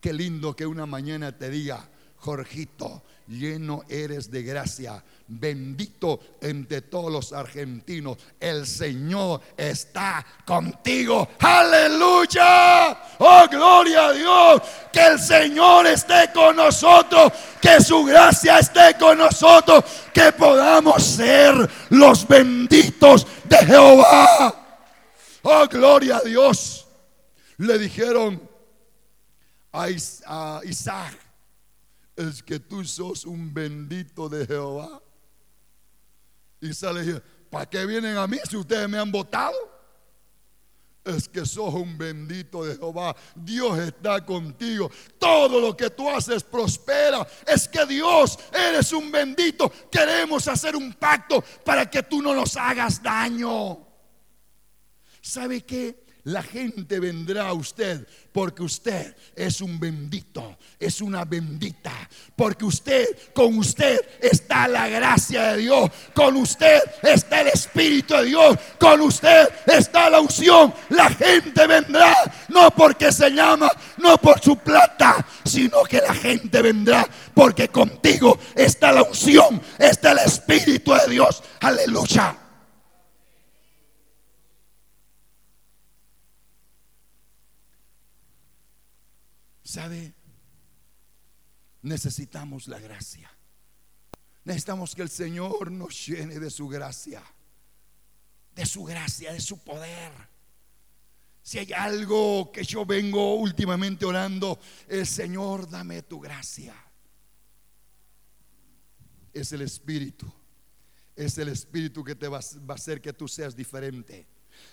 [0.00, 7.10] Qué lindo que una mañana te diga, Jorgito, lleno eres de gracia, bendito entre todos
[7.10, 8.18] los argentinos.
[8.38, 11.28] El Señor está contigo.
[11.40, 12.96] Aleluya.
[13.18, 14.62] Oh, gloria a Dios.
[14.92, 17.32] Que el Señor esté con nosotros.
[17.60, 19.84] Que su gracia esté con nosotros.
[20.12, 21.54] Que podamos ser
[21.90, 24.54] los benditos de Jehová.
[25.42, 26.86] Oh, gloria a Dios.
[27.58, 28.40] Le dijeron
[29.72, 31.26] a Isaac
[32.16, 35.02] es que tú sos un bendito de Jehová.
[36.60, 39.56] Y sale, ¿para qué vienen a mí si ustedes me han votado?
[41.04, 43.14] Es que sos un bendito de Jehová.
[43.36, 44.90] Dios está contigo.
[45.18, 47.24] Todo lo que tú haces prospera.
[47.46, 49.70] Es que Dios, eres un bendito.
[49.90, 53.86] Queremos hacer un pacto para que tú no nos hagas daño.
[55.20, 56.05] ¿Sabe qué?
[56.26, 61.92] La gente vendrá a usted porque usted es un bendito, es una bendita,
[62.34, 68.24] porque usted, con usted está la gracia de Dios, con usted está el Espíritu de
[68.24, 70.74] Dios, con usted está la unción.
[70.88, 72.16] La gente vendrá
[72.48, 78.36] no porque se llama, no por su plata, sino que la gente vendrá porque contigo
[78.56, 81.40] está la unción, está el Espíritu de Dios.
[81.60, 82.45] Aleluya.
[89.76, 90.14] ¿Sabe?
[91.82, 93.30] Necesitamos la gracia.
[94.42, 97.22] Necesitamos que el Señor nos llene de su gracia,
[98.54, 100.12] de su gracia, de su poder.
[101.42, 104.58] Si hay algo que yo vengo últimamente orando,
[104.88, 106.74] el Señor, dame tu gracia.
[109.34, 110.32] Es el Espíritu.
[111.14, 114.26] Es el Espíritu que te va, va a hacer que tú seas diferente.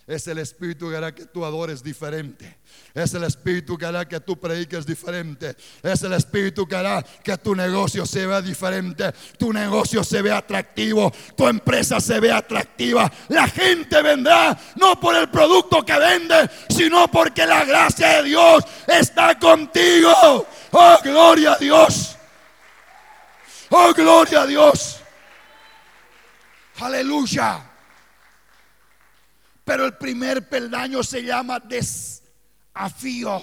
[0.06, 2.58] Es el Espíritu que hará que tú adores diferente.
[2.92, 5.56] Es el Espíritu que hará que tú prediques diferente.
[5.82, 9.12] Es el Espíritu que hará que tu negocio se vea diferente.
[9.38, 11.10] Tu negocio se vea atractivo.
[11.34, 13.10] Tu empresa se vea atractiva.
[13.28, 18.64] La gente vendrá no por el producto que vende, sino porque la gracia de Dios
[18.86, 20.46] está contigo.
[20.72, 22.16] Oh, gloria a Dios.
[23.70, 25.00] Oh, gloria a Dios.
[26.78, 27.73] Aleluya.
[29.64, 33.42] Pero el primer peldaño se llama desafío,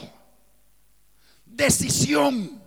[1.45, 2.61] decisión.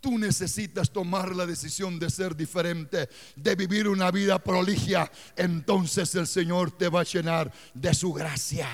[0.00, 5.10] Tú necesitas tomar la decisión de ser diferente, de vivir una vida proligia.
[5.36, 8.68] Entonces el Señor te va a llenar de su gracia.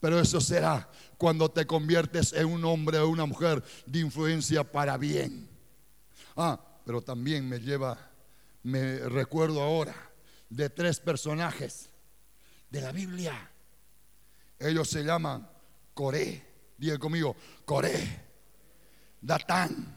[0.00, 4.96] Pero eso será cuando te conviertes en un hombre o una mujer de influencia para
[4.96, 5.48] bien.
[6.36, 7.98] Ah, pero también me lleva,
[8.62, 10.07] me recuerdo ahora
[10.48, 11.90] de tres personajes
[12.70, 13.50] de la Biblia.
[14.58, 15.48] Ellos se llaman
[15.94, 16.44] Coré,
[16.76, 18.26] diga conmigo, Coré,
[19.20, 19.96] Datán,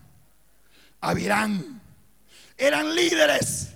[1.02, 1.82] Abirán.
[2.58, 3.74] Eran líderes,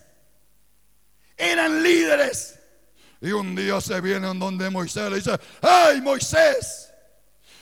[1.35, 2.59] eran líderes.
[3.19, 6.91] Y un día se vienen donde Moisés le dice, ¡ay Moisés!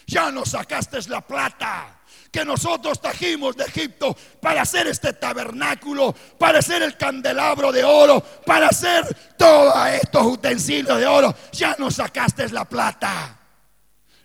[0.05, 2.02] Ya nos sacaste la plata
[2.33, 8.21] que nosotros trajimos de Egipto para hacer este tabernáculo, para hacer el candelabro de oro,
[8.43, 9.05] para hacer
[9.37, 11.33] todos estos utensilios de oro.
[11.51, 13.39] Ya nos sacaste la plata.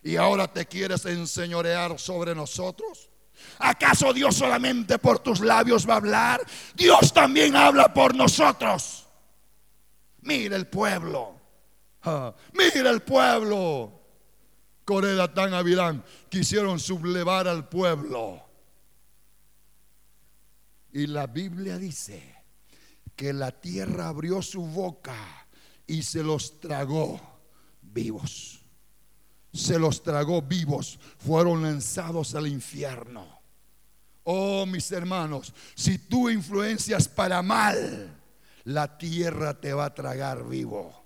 [0.02, 3.10] Y ahora te quieres enseñorear sobre nosotros.
[3.58, 6.40] ¿Acaso Dios solamente por tus labios va a hablar?
[6.74, 9.06] Dios también habla por nosotros.
[10.22, 11.34] Mira el pueblo.
[12.04, 13.97] Ah, mira el pueblo.
[14.88, 18.42] Coreda tan Avilán quisieron sublevar al pueblo.
[20.90, 22.46] Y la Biblia dice
[23.14, 25.46] que la tierra abrió su boca
[25.86, 27.20] y se los tragó
[27.82, 28.60] vivos.
[29.52, 30.98] Se los tragó vivos.
[31.18, 33.42] Fueron lanzados al infierno.
[34.22, 38.18] Oh, mis hermanos, si tú influencias para mal,
[38.64, 40.97] la tierra te va a tragar vivo.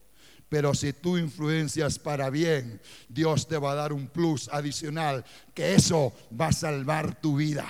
[0.53, 5.75] Pero si tú influencias para bien, Dios te va a dar un plus adicional, que
[5.75, 7.65] eso va a salvar tu vida.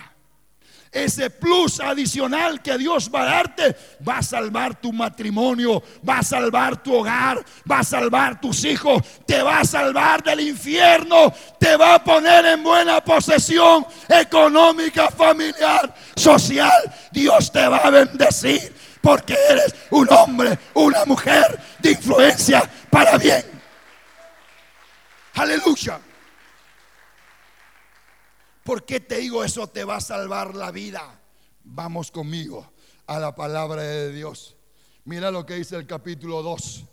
[0.91, 6.23] Ese plus adicional que Dios va a darte va a salvar tu matrimonio, va a
[6.25, 7.39] salvar tu hogar,
[7.71, 12.47] va a salvar tus hijos, te va a salvar del infierno, te va a poner
[12.47, 16.83] en buena posesión económica, familiar, social.
[17.13, 23.45] Dios te va a bendecir porque eres un hombre, una mujer de influencia para bien.
[25.35, 26.01] Aleluya.
[28.63, 31.21] ¿Por qué te digo eso te va a salvar la vida?
[31.65, 32.73] Vamos conmigo
[33.07, 34.57] a la palabra de Dios.
[35.05, 36.85] Mira lo que dice el capítulo 2.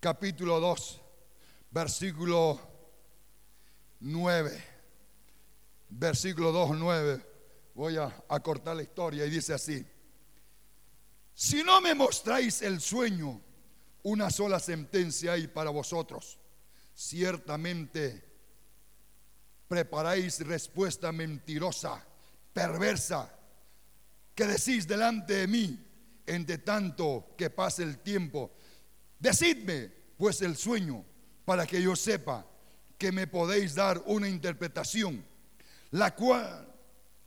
[0.00, 1.00] Capítulo 2,
[1.70, 2.60] versículo
[4.00, 4.64] 9.
[5.88, 7.26] Versículo 2, 9.
[7.74, 9.84] Voy a, a cortar la historia y dice así.
[11.40, 13.40] Si no me mostráis el sueño,
[14.02, 16.36] una sola sentencia hay para vosotros.
[16.92, 18.24] Ciertamente
[19.68, 22.04] preparáis respuesta mentirosa,
[22.52, 23.32] perversa,
[24.34, 25.78] que decís delante de mí,
[26.26, 28.50] entre tanto que pase el tiempo.
[29.20, 31.04] Decidme pues el sueño,
[31.44, 32.44] para que yo sepa
[32.98, 35.24] que me podéis dar una interpretación,
[35.92, 36.66] la cual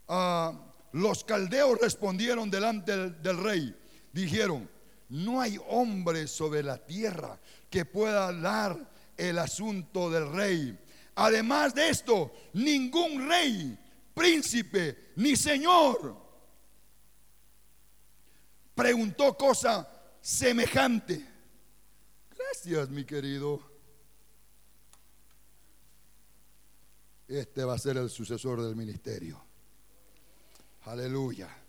[0.09, 3.77] ah, los caldeos respondieron delante del rey
[4.11, 4.69] dijeron,
[5.09, 10.79] no hay hombre sobre la tierra que pueda dar el asunto del rey.
[11.15, 13.77] Además de esto, ningún rey,
[14.13, 16.21] príncipe, ni señor
[18.81, 19.87] preguntó cosa
[20.21, 21.23] semejante.
[22.35, 23.61] Gracias, mi querido.
[27.27, 29.39] Este va a ser el sucesor del ministerio.
[30.81, 31.60] Aleluya.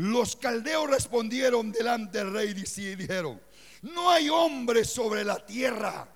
[0.00, 3.38] Los caldeos respondieron delante del rey y dijeron,
[3.82, 6.08] no hay hombre sobre la tierra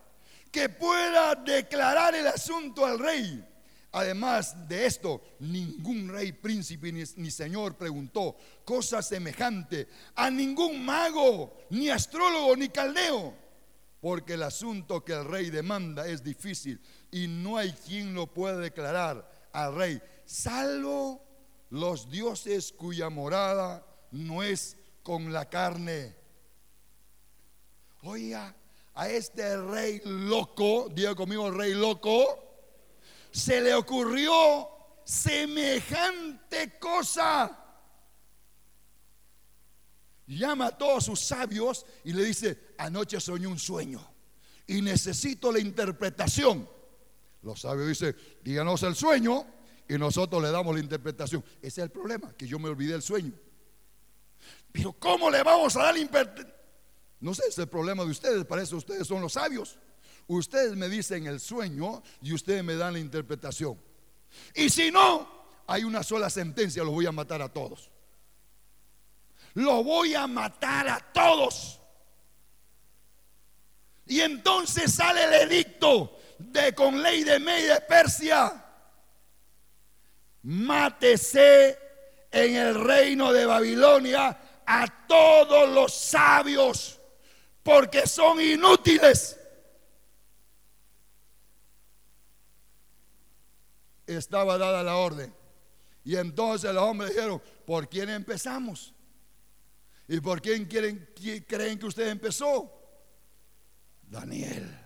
[0.51, 3.47] que pueda declarar el asunto al rey.
[3.93, 11.55] Además de esto, ningún rey, príncipe ni, ni, señor preguntó cosa semejante a ningún mago,
[11.69, 13.35] ni astrólogo, ni caldeo.
[14.01, 16.81] porque el asunto que el rey demanda es difícil
[17.11, 21.24] y no hay quien lo pueda declarar al rey, salvo
[21.75, 26.15] los dioses cuya morada no es con la carne.
[28.03, 28.55] Oiga,
[28.95, 32.23] a este rey loco, diga conmigo rey loco,
[33.33, 34.69] se le ocurrió
[35.05, 37.61] semejante cosa.
[40.29, 44.01] Llama a todos sus sabios y le dice, anoche soñé un sueño
[44.69, 46.69] y necesito la interpretación.
[47.43, 49.45] Los sabios dicen, díganos el sueño
[49.89, 51.45] y nosotros le damos la interpretación.
[51.59, 53.33] Ese es el problema, que yo me olvidé el sueño.
[54.73, 56.55] Pero ¿cómo le vamos a dar la interpretación?
[57.21, 59.79] No sé, es el problema de ustedes, para eso ustedes son los sabios.
[60.27, 63.81] Ustedes me dicen el sueño y ustedes me dan la interpretación.
[64.55, 65.29] Y si no,
[65.67, 67.91] hay una sola sentencia, los voy a matar a todos.
[69.55, 71.81] Los voy a matar a todos.
[74.07, 78.64] Y entonces sale el edicto de con ley de Media Persia.
[80.45, 81.79] Mátese
[82.31, 87.01] en el reino de Babilonia a todos los sabios,
[87.63, 89.39] porque son inútiles.
[94.07, 95.35] estaba dada la orden.
[96.05, 98.95] Y entonces los hombres dijeron, ¿por quién empezamos?
[100.07, 101.09] ¿Y por quién quieren,
[101.47, 102.71] creen que usted empezó?
[104.03, 104.84] Daniel,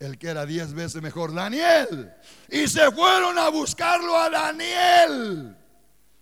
[0.00, 2.12] el que era diez veces mejor, Daniel.
[2.48, 5.56] Y se fueron a buscarlo a Daniel.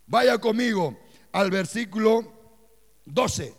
[0.07, 0.99] Vaya conmigo
[1.31, 2.61] al versículo
[3.05, 3.55] 12.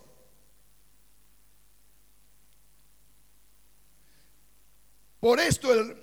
[5.18, 5.96] Por esto el,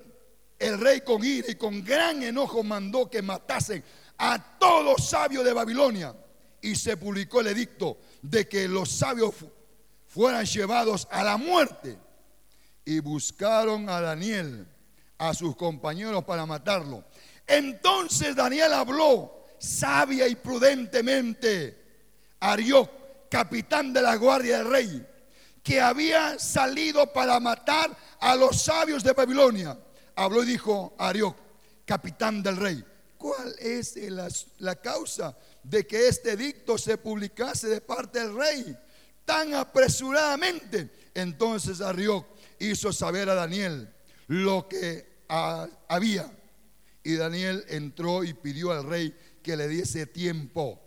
[0.58, 3.84] el rey con ira y con gran enojo mandó que matasen
[4.16, 6.14] a todos los sabios de Babilonia.
[6.60, 9.32] Y se publicó el edicto de que los sabios
[10.08, 11.98] fueran llevados a la muerte.
[12.88, 14.66] Y buscaron a Daniel,
[15.18, 17.04] a sus compañeros para matarlo.
[17.46, 21.76] Entonces Daniel habló sabia y prudentemente.
[22.40, 22.88] Arioc,
[23.28, 25.06] capitán de la guardia del rey,
[25.62, 29.76] que había salido para matar a los sabios de Babilonia
[30.18, 31.36] habló y dijo a Arioc,
[31.84, 32.84] capitán del rey,
[33.16, 33.96] ¿cuál es
[34.58, 38.76] la, causa de que este edicto se publicase de parte del rey
[39.24, 40.90] tan apresuradamente?
[41.14, 42.26] Entonces Arioc
[42.58, 43.92] hizo saber a Daniel
[44.26, 46.32] lo que había.
[47.02, 50.80] Y Daniel entró y pidió al rey que le diese tiempo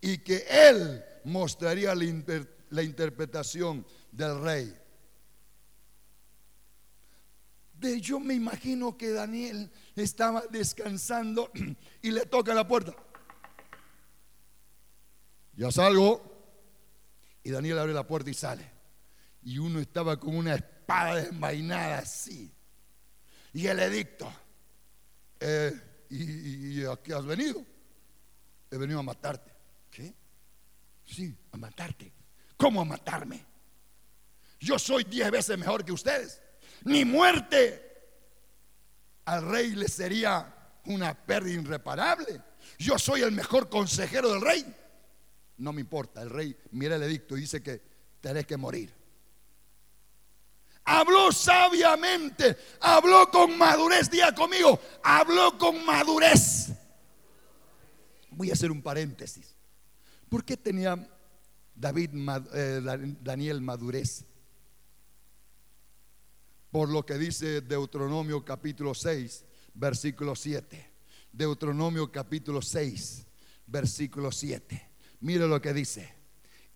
[0.00, 4.74] y que él mostraría la interpretación del rey
[8.00, 11.50] yo me imagino que Daniel estaba descansando
[12.02, 12.94] y le toca la puerta.
[15.56, 16.34] Ya salgo.
[17.42, 18.68] Y Daniel abre la puerta y sale.
[19.42, 20.54] Y uno estaba con una
[20.86, 22.52] espada desenvainada así.
[23.52, 24.32] Y el edicto.
[25.40, 25.72] Eh,
[26.10, 27.64] ¿y, ¿Y a qué has venido?
[28.70, 29.52] He venido a matarte.
[29.90, 30.14] ¿Qué?
[31.04, 32.12] Sí, a matarte.
[32.56, 33.44] ¿Cómo a matarme?
[34.60, 36.40] Yo soy diez veces mejor que ustedes
[36.84, 37.82] ni muerte.
[39.24, 42.40] Al rey le sería una pérdida irreparable.
[42.78, 44.76] Yo soy el mejor consejero del rey.
[45.58, 47.82] No me importa, el rey mira el edicto y dice que
[48.20, 48.95] tenés que morir.
[50.86, 56.68] Habló sabiamente, habló con madurez, día conmigo, habló con madurez.
[58.30, 59.54] Voy a hacer un paréntesis.
[60.28, 60.96] ¿Por qué tenía
[61.74, 62.10] David,
[62.54, 62.80] eh,
[63.20, 64.24] Daniel madurez?
[66.76, 70.92] por lo que dice Deuteronomio capítulo 6, versículo 7.
[71.32, 73.26] Deuteronomio capítulo 6,
[73.66, 74.90] versículo 7.
[75.20, 76.15] Mire lo que dice.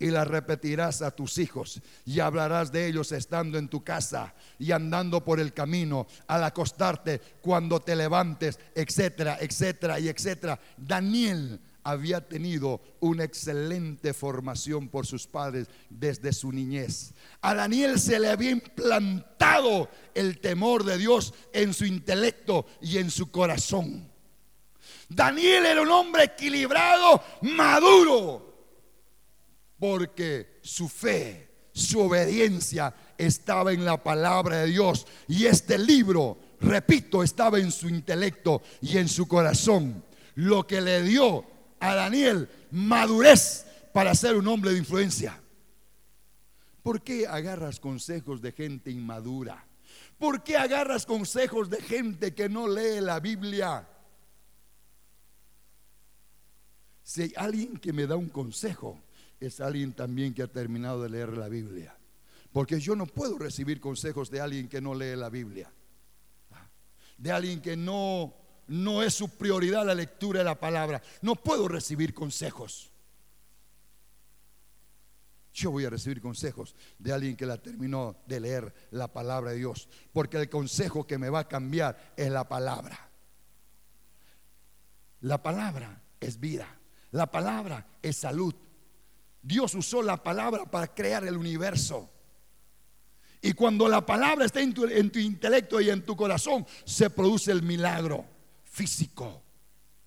[0.00, 4.72] Y la repetirás a tus hijos y hablarás de ellos estando en tu casa y
[4.72, 10.58] andando por el camino, al acostarte, cuando te levantes, etcétera, etcétera y etcétera.
[10.76, 17.12] Daniel había tenido una excelente formación por sus padres desde su niñez.
[17.40, 23.10] A Daniel se le había implantado el temor de Dios en su intelecto y en
[23.10, 24.08] su corazón.
[25.08, 28.49] Daniel era un hombre equilibrado, maduro,
[29.80, 35.06] porque su fe, su obediencia estaba en la palabra de Dios.
[35.26, 40.04] Y este libro, repito, estaba en su intelecto y en su corazón.
[40.34, 41.44] Lo que le dio
[41.80, 45.40] a Daniel madurez para ser un hombre de influencia.
[46.82, 49.66] ¿Por qué agarras consejos de gente inmadura?
[50.18, 53.88] ¿Por qué agarras consejos de gente que no lee la Biblia?
[57.02, 59.00] Si hay alguien que me da un consejo,
[59.40, 61.96] es alguien también que ha terminado de leer la Biblia.
[62.52, 65.72] Porque yo no puedo recibir consejos de alguien que no lee la Biblia.
[67.16, 68.34] De alguien que no,
[68.66, 71.02] no es su prioridad la lectura de la palabra.
[71.22, 72.90] No puedo recibir consejos.
[75.52, 79.58] Yo voy a recibir consejos de alguien que la terminó de leer la palabra de
[79.58, 79.88] Dios.
[80.12, 83.10] Porque el consejo que me va a cambiar es la palabra.
[85.20, 86.78] La palabra es vida.
[87.12, 88.54] La palabra es salud.
[89.42, 92.10] Dios usó la palabra para crear el universo.
[93.42, 97.62] Y cuando la palabra está en tu, intelecto y en tu corazón, se produce el
[97.62, 98.24] milagro
[98.64, 99.42] físico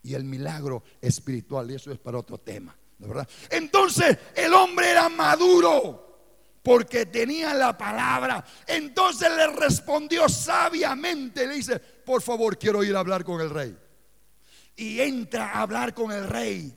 [0.03, 1.71] y el milagro espiritual.
[1.71, 3.27] Y eso es para otro tema, ¿verdad?
[3.49, 6.03] Entonces el hombre era maduro
[6.61, 8.45] porque tenía la palabra.
[8.67, 13.75] Entonces le respondió sabiamente, le dice, por favor, quiero ir a hablar con el rey.
[14.75, 16.75] Y entra a hablar con el rey.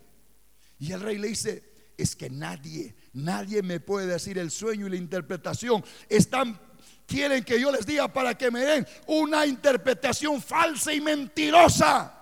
[0.78, 4.90] Y el rey le dice, es que nadie, nadie me puede decir el sueño y
[4.90, 5.84] la interpretación.
[6.08, 6.58] Están
[7.06, 12.12] quieren que yo les diga para que me den una interpretación falsa y mentirosa.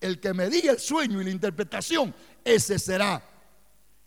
[0.00, 2.14] El que me diga el sueño y la interpretación,
[2.44, 3.22] ese será.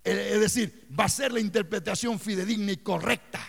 [0.04, 3.40] Es decir, va a ser la interpretación fidedigna y correcta.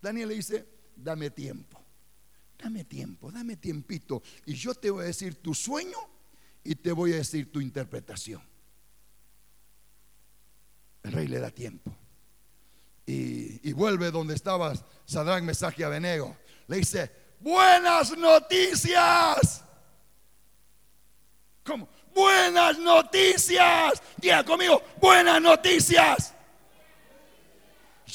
[0.00, 1.84] Daniel le dice, dame tiempo,
[2.56, 4.22] dame tiempo, dame tiempito.
[4.46, 5.98] Y yo te voy a decir tu sueño
[6.64, 8.49] y te voy a decir tu interpretación.
[11.02, 11.94] El rey le da tiempo.
[13.06, 14.72] Y, vuelve donde estaba
[15.04, 16.36] Sadrán, Mesaje y Abenego.
[16.68, 19.64] Le dice, buenas noticias.
[21.64, 21.88] ¿Cómo?
[22.14, 24.00] Buenas noticias.
[24.16, 26.34] Diga conmigo, buenas noticias.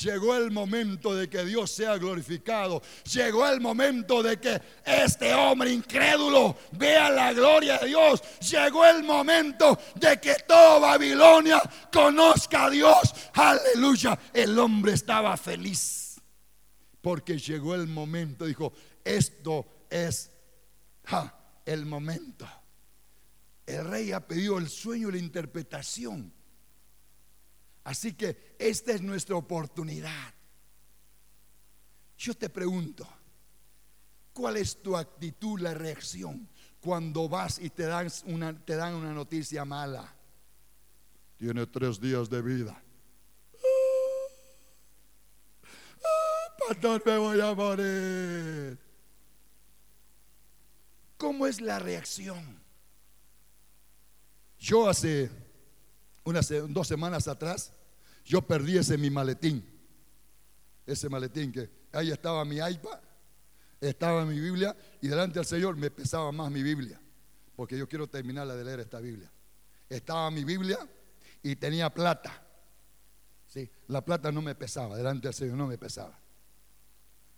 [0.02, 2.82] Llegó el momento de que Dios sea glorificado.
[3.12, 8.22] Llegó el momento de que este hombre incrédulo vea la gloria de Dios.
[8.50, 13.14] Llegó el momento de que toda Babilonia conozca a Dios.
[13.34, 14.18] Aleluya.
[14.34, 16.22] El hombre estaba feliz.
[17.02, 18.46] Porque llegó el momento.
[18.46, 18.74] Dijo,
[19.04, 20.32] esto es
[21.66, 22.48] el momento.
[23.66, 26.34] El rey ha pedido el sueño y la interpretación.
[27.86, 30.34] Así que esta es nuestra oportunidad.
[32.18, 33.08] Yo te pregunto,
[34.34, 36.50] ¿cuál es tu actitud, la reacción
[36.82, 40.16] cuando vas y te dan una, te dan una noticia mala?
[41.38, 42.84] Tiene tres días de vida.
[46.04, 48.80] Ah, pastor, me voy a morir.
[51.18, 52.64] ¿Cómo es la reacción?
[54.58, 55.30] Yo hace
[56.24, 57.75] unas dos semanas atrás
[58.26, 59.64] yo perdí ese mi maletín.
[60.86, 63.00] Ese maletín que ahí estaba mi iPad,
[63.80, 67.00] estaba mi Biblia y delante del Señor me pesaba más mi Biblia,
[67.56, 69.32] porque yo quiero terminar de leer esta Biblia.
[69.90, 70.78] Estaba mi Biblia
[71.42, 72.42] y tenía plata.
[73.48, 76.20] Sí, la plata no me pesaba, delante del Señor no me pesaba.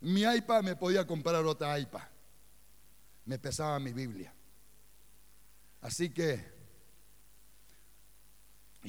[0.01, 2.07] Mi iPad me podía comprar otra iPad.
[3.25, 4.33] Me pesaba mi Biblia.
[5.81, 6.56] Así que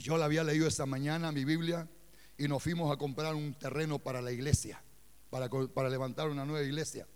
[0.00, 1.88] yo la había leído esta mañana, mi Biblia,
[2.36, 4.82] y nos fuimos a comprar un terreno para la iglesia,
[5.30, 7.06] para, para levantar una nueva iglesia.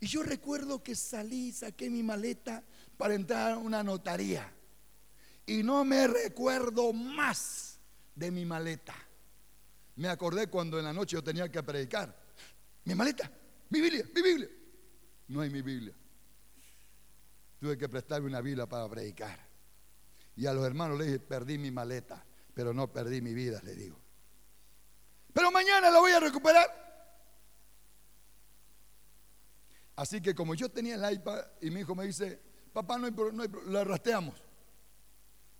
[0.00, 2.62] Y yo recuerdo que salí, saqué mi maleta
[2.96, 4.52] para entrar a una notaría.
[5.46, 7.78] Y no me recuerdo más
[8.14, 8.94] de mi maleta.
[9.94, 12.14] Me acordé cuando en la noche yo tenía que predicar.
[12.84, 13.30] Mi maleta,
[13.70, 14.48] mi Biblia, mi Biblia.
[15.28, 15.94] No hay mi Biblia.
[17.58, 19.38] Tuve que prestarme una Biblia para predicar.
[20.36, 22.24] Y a los hermanos les dije, perdí mi maleta,
[22.54, 23.98] pero no perdí mi vida, le digo.
[25.32, 26.86] Pero mañana la voy a recuperar.
[29.96, 32.38] Así que como yo tenía el iPad y mi hijo me dice,
[32.72, 34.34] papá, no hay, no hay la.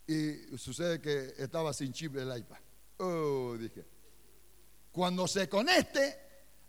[0.07, 2.59] Y sucede que estaba sin chip el iPad.
[2.99, 3.85] Oh, dije.
[4.93, 6.19] Cuando se conecte,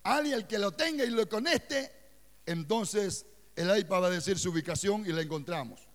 [0.04, 1.92] alguien que lo tenga y lo conecte,
[2.46, 5.87] entonces el iPad va a decir su ubicación y la encontramos.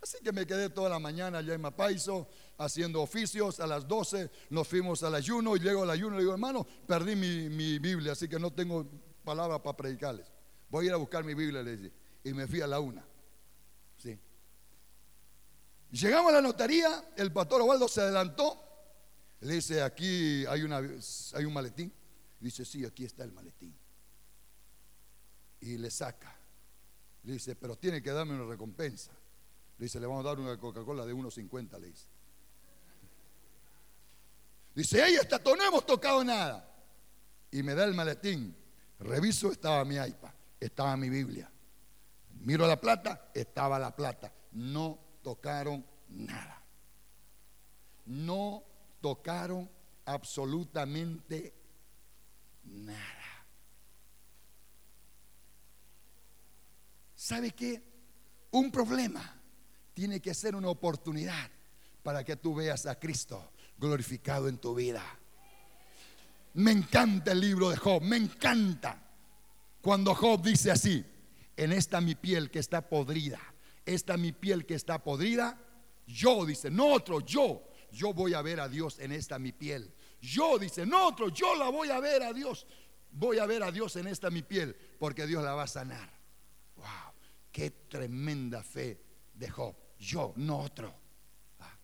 [0.00, 3.58] Así que me quedé toda la mañana allá en Mapaiso haciendo oficios.
[3.60, 7.16] A las 12 nos fuimos al ayuno y llego al ayuno y digo, hermano, perdí
[7.16, 8.86] mi, Biblia, así que no tengo
[9.24, 10.32] palabra para predicarles.
[10.70, 11.92] Voy a ir a buscar mi Biblia, le dije.
[12.24, 13.04] Y me fui a la una.
[13.96, 14.18] Sí.
[15.90, 18.64] Llegamos a la notaría, el pastor Ovaldo se adelantó.
[19.40, 21.92] Le dice, aquí hay, una, hay un maletín.
[22.38, 23.76] Dice, sí, aquí está el maletín.
[25.60, 26.38] Y le saca.
[27.24, 29.17] Le dice, pero tiene que darme una recompensa.
[29.78, 32.06] Le dice, le vamos a dar una Coca-Cola de 1.50, le dice.
[34.74, 36.68] Dice, ella está, no hemos tocado nada.
[37.52, 38.56] Y me da el maletín.
[38.98, 41.50] Reviso, estaba mi iPad, estaba mi Biblia.
[42.40, 44.32] Miro la plata, estaba la plata.
[44.52, 46.60] No tocaron nada.
[48.06, 48.64] No
[49.00, 49.70] tocaron
[50.06, 51.54] absolutamente
[52.64, 53.46] nada.
[57.14, 57.82] ¿Sabe qué?
[58.50, 59.37] Un problema
[59.98, 61.50] tiene que ser una oportunidad
[62.04, 65.02] para que tú veas a Cristo glorificado en tu vida.
[66.54, 69.02] Me encanta el libro de Job, me encanta.
[69.82, 71.04] Cuando Job dice así,
[71.56, 73.40] en esta mi piel que está podrida,
[73.84, 75.58] esta mi piel que está podrida,
[76.06, 79.92] yo, dice, no otro, yo, yo voy a ver a Dios en esta mi piel.
[80.20, 82.68] Yo, dice, no otro, yo la voy a ver a Dios.
[83.10, 86.08] Voy a ver a Dios en esta mi piel, porque Dios la va a sanar.
[86.76, 86.86] Wow,
[87.50, 89.00] qué tremenda fe
[89.34, 89.87] de Job.
[89.98, 90.94] Yo, no otro.
[91.60, 91.76] Ah.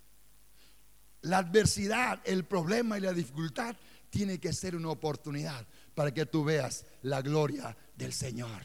[1.23, 3.77] La adversidad, el problema y la dificultad
[4.11, 8.62] tiene que ser una oportunidad para que tú veas la gloria del Señor.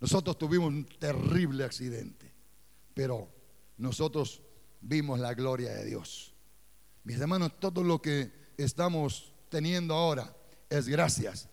[0.00, 2.32] Nosotros tuvimos un terrible accidente,
[2.94, 3.28] pero
[3.78, 4.42] nosotros
[4.80, 6.34] vimos la gloria de Dios.
[7.04, 10.34] Mis hermanos, todo lo que estamos teniendo ahora
[10.68, 11.48] es gracias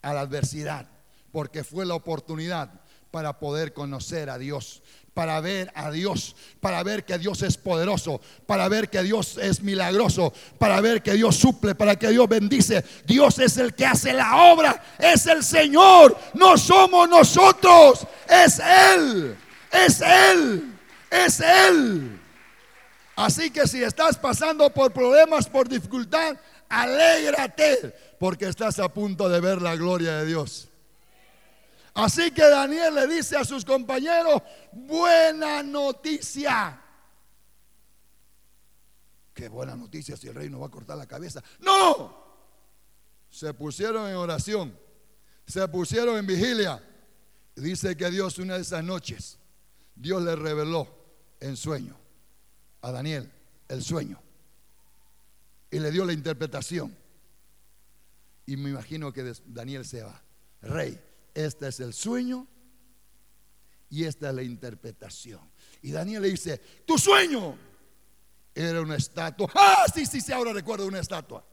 [0.00, 0.88] a la adversidad,
[1.32, 2.80] porque fue la oportunidad
[3.10, 4.82] para poder conocer a Dios,
[5.14, 9.62] para ver a Dios, para ver que Dios es poderoso, para ver que Dios es
[9.62, 12.84] milagroso, para ver que Dios suple, para que Dios bendice.
[13.06, 19.36] Dios es el que hace la obra, es el Señor, no somos nosotros, es Él,
[19.70, 20.74] es Él,
[21.10, 22.20] es Él.
[23.16, 26.36] Así que si estás pasando por problemas, por dificultad,
[26.68, 30.68] alégrate porque estás a punto de ver la gloria de Dios.
[31.94, 34.42] Así que Daniel le dice a sus compañeros,
[34.72, 36.80] buena noticia.
[39.32, 41.42] Qué buena noticia si el rey nos va a cortar la cabeza.
[41.60, 42.24] No.
[43.30, 44.76] Se pusieron en oración,
[45.46, 46.82] se pusieron en vigilia.
[47.56, 49.38] Dice que Dios una de esas noches,
[49.94, 50.88] Dios le reveló
[51.40, 51.96] en sueño
[52.80, 53.30] a Daniel
[53.68, 54.20] el sueño
[55.70, 56.96] y le dio la interpretación.
[58.46, 60.22] Y me imagino que Daniel se va,
[60.62, 61.00] rey,
[61.34, 62.46] este es el sueño
[63.90, 65.40] y esta es la interpretación.
[65.82, 67.56] Y Daniel le dice, tu sueño
[68.54, 69.50] era una estatua.
[69.54, 71.44] Ah, sí, sí, sí, ahora recuerdo una estatua.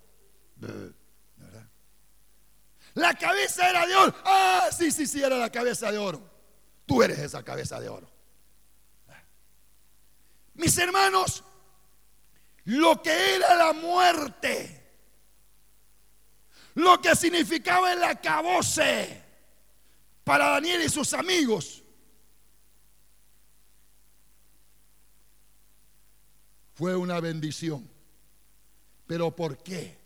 [2.94, 4.16] La cabeza era de oro.
[4.24, 6.30] Ah, sí, sí, sí, era la cabeza de oro.
[6.86, 8.12] Tú eres esa cabeza de oro.
[10.54, 11.44] Mis hermanos,
[12.66, 14.78] lo que era la muerte,
[16.76, 19.21] lo que significaba el acabose
[20.24, 21.84] para Daniel y sus amigos,
[26.74, 27.88] fue una bendición.
[29.08, 29.98] ¿Pero por qué?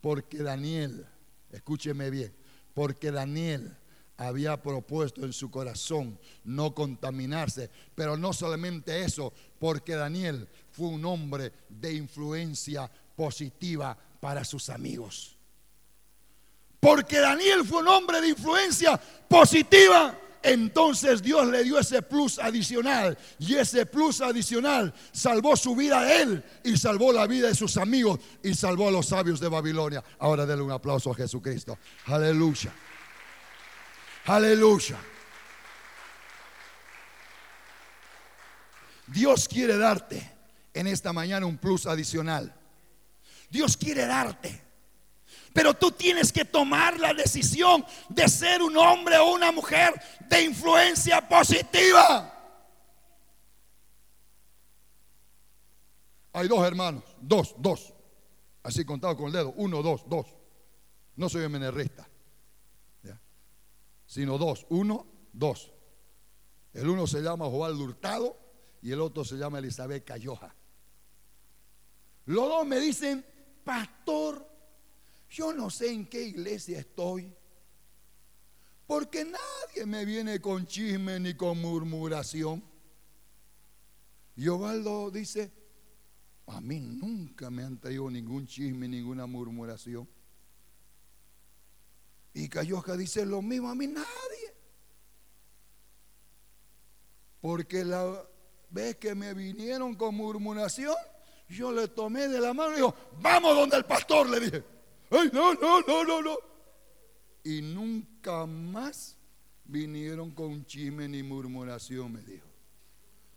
[0.00, 1.06] Porque Daniel,
[1.50, 2.34] escúcheme bien,
[2.74, 3.76] porque Daniel
[4.16, 7.70] había propuesto en su corazón no contaminarse.
[7.94, 15.35] Pero no solamente eso, porque Daniel fue un hombre de influencia positiva para sus amigos.
[16.80, 20.18] Porque Daniel fue un hombre de influencia positiva.
[20.42, 26.22] Entonces Dios le dio ese plus adicional y ese plus adicional salvó su vida a
[26.22, 30.04] él y salvó la vida de sus amigos y salvó a los sabios de Babilonia.
[30.20, 31.76] Ahora denle un aplauso a Jesucristo.
[32.04, 32.72] Aleluya.
[34.26, 34.98] Aleluya.
[39.08, 40.32] Dios quiere darte
[40.74, 42.54] en esta mañana un plus adicional.
[43.50, 44.65] Dios quiere darte.
[45.56, 49.94] Pero tú tienes que tomar la decisión de ser un hombre o una mujer
[50.28, 52.32] de influencia positiva.
[56.34, 57.94] Hay dos hermanos, dos, dos.
[58.62, 59.54] Así contado con el dedo.
[59.56, 60.26] Uno, dos, dos.
[61.16, 62.06] No soy menerrista
[64.06, 64.66] sino dos.
[64.70, 65.72] Uno, dos.
[66.72, 68.36] El uno se llama Joval Hurtado
[68.82, 70.54] y el otro se llama Elizabeth Cayoja.
[72.26, 73.24] Los dos me dicen,
[73.64, 74.46] pastor,
[75.30, 77.32] yo no sé en qué iglesia estoy,
[78.86, 82.62] porque nadie me viene con chisme ni con murmuración.
[84.36, 85.50] Y Ovaldo dice,
[86.46, 90.08] a mí nunca me han traído ningún chisme, ninguna murmuración.
[92.34, 94.06] Y Cayoja dice lo mismo, a mí nadie.
[97.40, 98.24] Porque la
[98.70, 100.94] vez que me vinieron con murmuración,
[101.48, 104.75] yo le tomé de la mano y dijo, vamos donde el pastor, le dije.
[105.10, 106.36] Ay, no, no, no, no, no.
[107.44, 109.16] Y nunca más
[109.64, 112.48] vinieron con chisme ni murmuración, me dijo.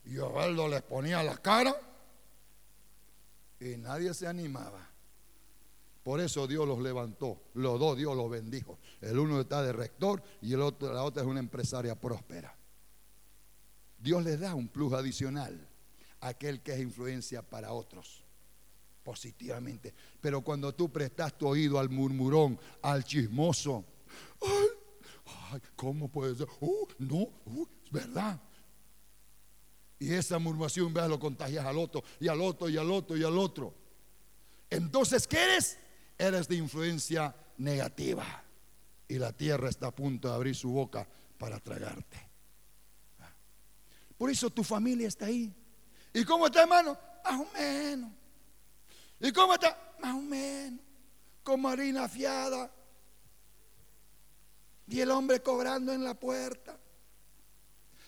[0.06, 1.76] Y Osvaldo les ponía la cara
[3.60, 4.88] y nadie se animaba.
[6.04, 7.42] Por eso Dios los levantó.
[7.54, 8.80] Los dos Dios los bendijo.
[9.02, 12.56] El uno está de rector y el otro, la otra es una empresaria próspera.
[14.00, 15.68] Dios les da un plus adicional
[16.22, 18.24] a aquel que es influencia para otros.
[19.10, 19.92] Positivamente.
[20.22, 23.84] Pero cuando tú prestas tu oído al murmurón, al chismoso,
[25.50, 26.48] ay, ¿cómo puede ser?
[26.60, 28.40] Uh, no, uh, es verdad.
[29.98, 33.24] Y esa murmuración, vea, lo contagias al otro, y al otro, y al otro, y
[33.24, 33.74] al otro.
[34.70, 35.80] Entonces, ¿qué eres?
[36.16, 38.44] Eres de influencia negativa.
[39.08, 41.08] Y la tierra está a punto de abrir su boca
[41.40, 42.30] para tragarte.
[44.20, 45.52] Por eso tu familia está ahí.
[46.14, 46.96] ¿Y cómo está, hermano?
[47.24, 48.19] Más o menos.
[49.20, 49.96] ¿Y cómo está?
[50.00, 50.80] Más o menos.
[51.44, 52.72] Con marina afiada.
[54.88, 56.78] Y el hombre cobrando en la puerta.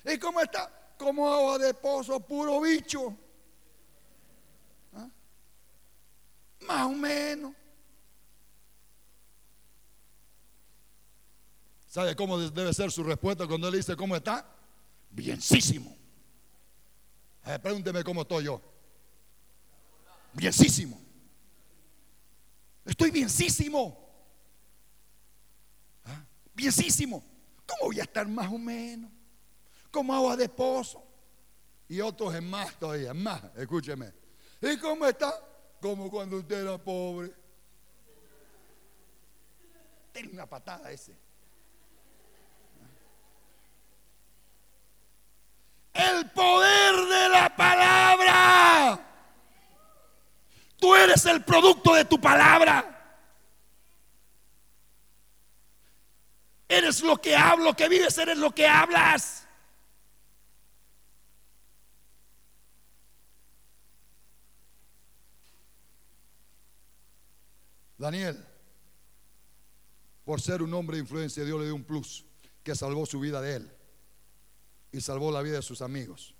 [0.05, 0.95] ¿Y cómo está?
[0.97, 3.15] Como agua de pozo, puro bicho.
[4.93, 5.09] ¿Ah?
[6.61, 7.53] Más o menos.
[11.87, 14.45] ¿Sabe cómo debe ser su respuesta cuando él dice cómo está?
[15.09, 15.97] Bienísimo.
[17.61, 18.61] Pregúnteme cómo estoy yo.
[20.33, 20.99] Bienísimo.
[22.85, 23.97] Estoy bienísimo.
[26.05, 26.23] ¿Ah?
[26.53, 27.23] Bienísimo.
[27.65, 29.11] ¿Cómo voy a estar más o menos?
[29.91, 31.03] Como agua de pozo.
[31.87, 34.13] Y otros en más todavía, más, escúcheme.
[34.61, 35.33] ¿Y cómo está?
[35.81, 37.33] Como cuando usted era pobre.
[40.13, 41.13] Tiene una patada ese.
[45.93, 47.90] el poder de la palabra.
[50.81, 52.87] Tú eres el producto de tu palabra.
[56.67, 59.47] Eres lo que hablo, que vives, eres lo que hablas.
[67.99, 68.43] Daniel,
[70.25, 72.25] por ser un hombre de influencia, Dios le dio un plus
[72.63, 73.71] que salvó su vida de él
[74.91, 76.33] y salvó la vida de sus amigos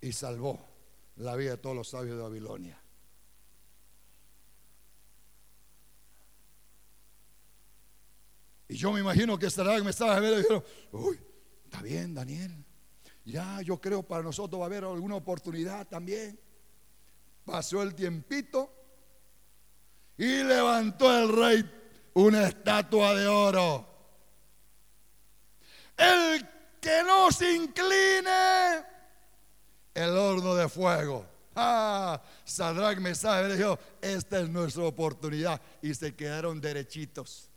[0.00, 0.68] y salvó
[1.14, 2.82] la vida de todos los sabios de Babilonia.
[8.70, 11.20] Y yo me imagino que estará me estaba viendo y dijeron, uy,
[11.64, 12.64] está bien, Daniel.
[13.24, 16.38] Ya, yo creo para nosotros va a haber alguna oportunidad también.
[17.44, 18.72] Pasó el tiempito
[20.16, 21.70] y levantó el rey
[22.14, 23.88] una estatua de oro.
[25.96, 26.48] El
[26.80, 28.84] que no se incline
[29.94, 31.26] el horno de fuego.
[31.56, 35.60] Ah, Sadrach me sabe, dijo, esta es nuestra oportunidad.
[35.82, 37.49] Y se quedaron derechitos.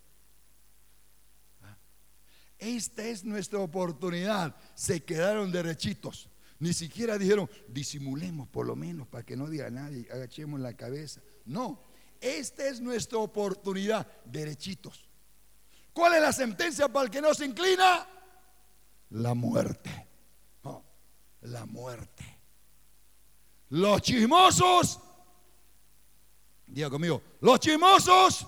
[2.63, 4.55] Esta es nuestra oportunidad.
[4.73, 6.29] Se quedaron derechitos.
[6.59, 11.21] Ni siquiera dijeron, disimulemos por lo menos para que no diga nadie, agachemos la cabeza.
[11.45, 11.81] No,
[12.21, 15.09] esta es nuestra oportunidad, derechitos.
[15.91, 18.07] ¿Cuál es la sentencia para el que no se inclina?
[19.13, 20.07] la muerte.
[21.41, 22.23] la muerte.
[23.69, 24.99] Los chismosos,
[26.65, 28.47] diga conmigo, los chismosos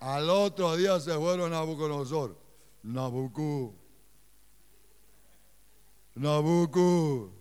[0.00, 2.47] al otro día se fueron a Nabucodonosor.
[2.82, 3.74] Nabucú.
[6.14, 7.32] Nabucú.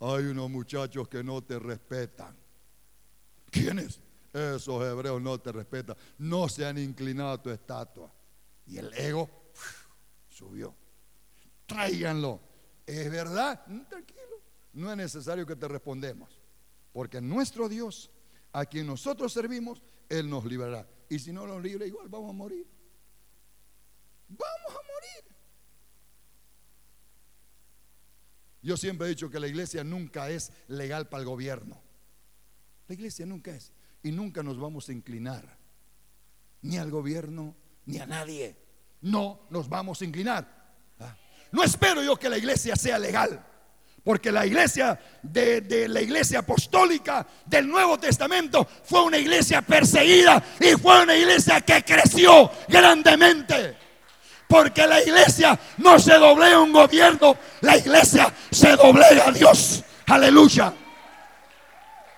[0.00, 2.36] Hay unos muchachos que no te respetan.
[3.50, 4.00] ¿Quiénes?
[4.32, 5.96] Esos hebreos no te respetan.
[6.18, 8.12] No se han inclinado a tu estatua.
[8.66, 9.28] Y el ego
[10.28, 10.74] subió.
[11.66, 12.40] Tráiganlo.
[12.86, 13.62] ¿Es verdad?
[13.66, 14.42] Mm, tranquilo.
[14.74, 16.40] No es necesario que te respondemos.
[16.92, 18.10] Porque nuestro Dios,
[18.52, 20.88] a quien nosotros servimos, Él nos librará.
[21.08, 22.66] Y si no nos libra, igual vamos a morir.
[24.28, 25.36] Vamos a morir.
[28.62, 31.80] Yo siempre he dicho que la iglesia nunca es legal para el gobierno.
[32.86, 33.72] La iglesia nunca es.
[34.02, 35.58] Y nunca nos vamos a inclinar.
[36.62, 37.56] Ni al gobierno,
[37.86, 38.68] ni a nadie
[39.02, 40.46] no nos vamos a inclinar.
[41.00, 41.14] Ah.
[41.52, 43.44] No espero yo que la iglesia sea legal,
[44.02, 50.76] porque la iglesia de, la iglesia apostólica del Nuevo Testamento fue una iglesia perseguida y
[50.76, 53.87] fue una iglesia que creció grandemente.
[54.48, 59.84] Porque la iglesia no se doblega a un gobierno, la iglesia se doblega a Dios.
[60.06, 60.74] Aleluya.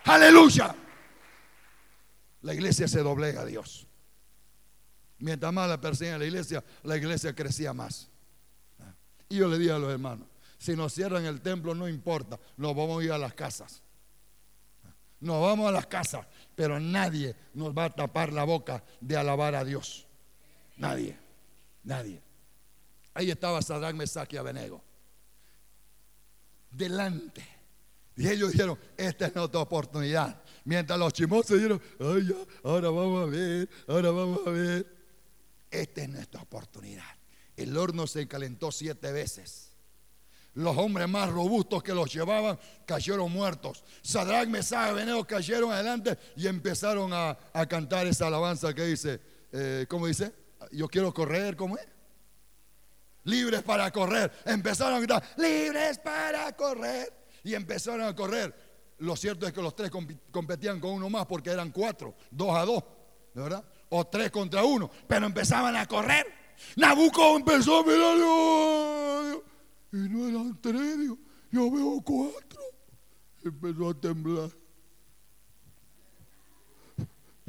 [0.04, 0.74] Aleluya.
[2.42, 3.86] La iglesia se doblega a Dios.
[5.18, 8.08] Mientras más la perseguían la iglesia, la iglesia crecía más.
[9.28, 10.26] Y yo le dije a los hermanos,
[10.58, 13.82] si nos cierran el templo no importa, nos vamos a ir a las casas.
[15.20, 19.54] Nos vamos a las casas, pero nadie nos va a tapar la boca de alabar
[19.54, 20.06] a Dios.
[20.76, 21.18] Nadie,
[21.82, 22.22] nadie.
[23.14, 24.82] Ahí estaba Sadrach, Mesach y Abenego.
[26.70, 27.44] Delante.
[28.16, 30.42] Y ellos dijeron, esta es nuestra oportunidad.
[30.64, 34.86] Mientras los chimosos dijeron, ay, ahora vamos a ver, ahora vamos a ver.
[35.70, 37.04] Esta es nuestra oportunidad.
[37.56, 39.70] El horno se calentó siete veces.
[40.54, 43.84] Los hombres más robustos que los llevaban cayeron muertos.
[44.02, 49.20] Sadrach, y Abednego cayeron adelante y empezaron a, a cantar esa alabanza que dice,
[49.52, 50.32] eh, ¿cómo dice?
[50.70, 51.86] Yo quiero correr, ¿cómo es?
[53.24, 54.30] Libres para correr.
[54.44, 57.12] Empezaron a gritar, libres para correr.
[57.44, 58.54] Y empezaron a correr.
[58.98, 59.90] Lo cierto es que los tres
[60.30, 62.84] competían con uno más porque eran cuatro, dos a dos,
[63.34, 63.64] ¿verdad?
[63.88, 64.90] O tres contra uno.
[65.06, 66.26] Pero empezaban a correr.
[66.76, 68.16] Nabucco empezó a mirar.
[68.18, 69.42] "Ay,
[69.92, 71.18] Y no eran tres, digo,
[71.50, 72.60] yo veo cuatro.
[73.42, 74.50] Empezó a temblar.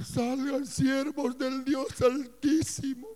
[0.04, 3.08] Salgan siervos del Dios Altísimo.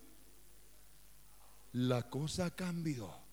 [1.73, 3.25] La cosa cambió.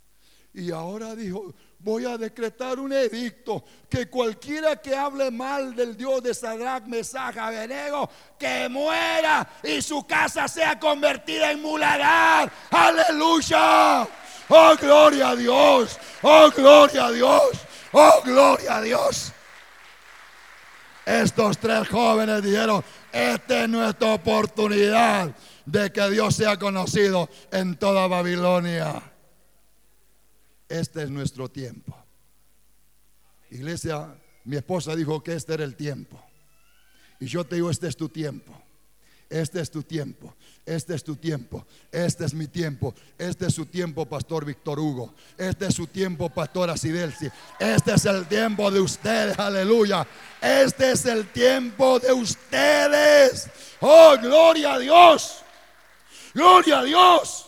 [0.54, 6.22] Y ahora dijo, voy a decretar un edicto que cualquiera que hable mal del Dios
[6.22, 12.52] de Sadrach, Mesach, Abednego, que muera y su casa sea convertida en muladar.
[12.70, 14.06] Aleluya.
[14.48, 15.98] Oh, gloria a Dios.
[16.20, 17.50] Oh, gloria a Dios.
[17.92, 19.32] Oh, gloria a Dios.
[21.06, 25.36] Estos tres jóvenes dijeron, esta es nuestra oportunidad
[25.66, 29.12] de que Dios sea conocido en toda Babilonia.
[30.68, 31.96] Este es nuestro tiempo.
[33.50, 36.22] Iglesia, mi esposa dijo que este era el tiempo.
[37.20, 38.61] Y yo te digo, este es tu tiempo.
[39.32, 40.34] Este es tu tiempo.
[40.66, 41.64] Este es tu tiempo.
[41.90, 42.94] Este es mi tiempo.
[43.16, 45.14] Este es su tiempo, Pastor Víctor Hugo.
[45.38, 47.30] Este es su tiempo, Pastor Asidelsi.
[47.58, 49.38] Este es el tiempo de ustedes.
[49.38, 50.06] Aleluya.
[50.38, 53.48] Este es el tiempo de ustedes.
[53.80, 55.38] Oh, gloria a Dios.
[56.34, 57.46] Gloria a Dios.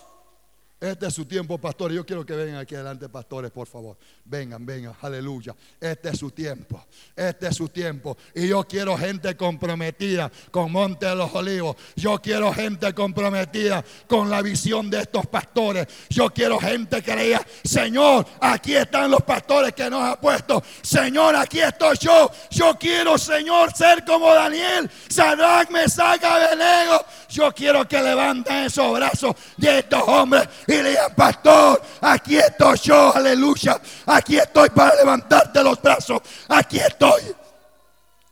[0.81, 1.97] Este es su tiempo, pastores.
[1.97, 3.99] Yo quiero que vengan aquí adelante, pastores, por favor.
[4.27, 5.55] Vengan, vengan, aleluya.
[5.79, 6.83] Este es su tiempo.
[7.15, 8.17] Este es su tiempo.
[8.35, 11.77] Y yo quiero gente comprometida con Monte de los Olivos.
[11.95, 15.87] Yo quiero gente comprometida con la visión de estos pastores.
[16.09, 20.63] Yo quiero gente que le diga, Señor, aquí están los pastores que nos ha puesto.
[20.81, 22.31] Señor, aquí estoy yo.
[22.51, 24.91] Yo quiero, Señor, ser como Daniel.
[25.07, 27.05] Sadrach, Mesach, Abednego.
[27.29, 32.79] Yo quiero que levanten esos brazos de estos hombres y le digan, pastor, aquí estoy
[32.79, 33.79] yo, aleluya.
[34.15, 36.21] Aquí estoy para levantarte los brazos.
[36.49, 37.35] Aquí estoy.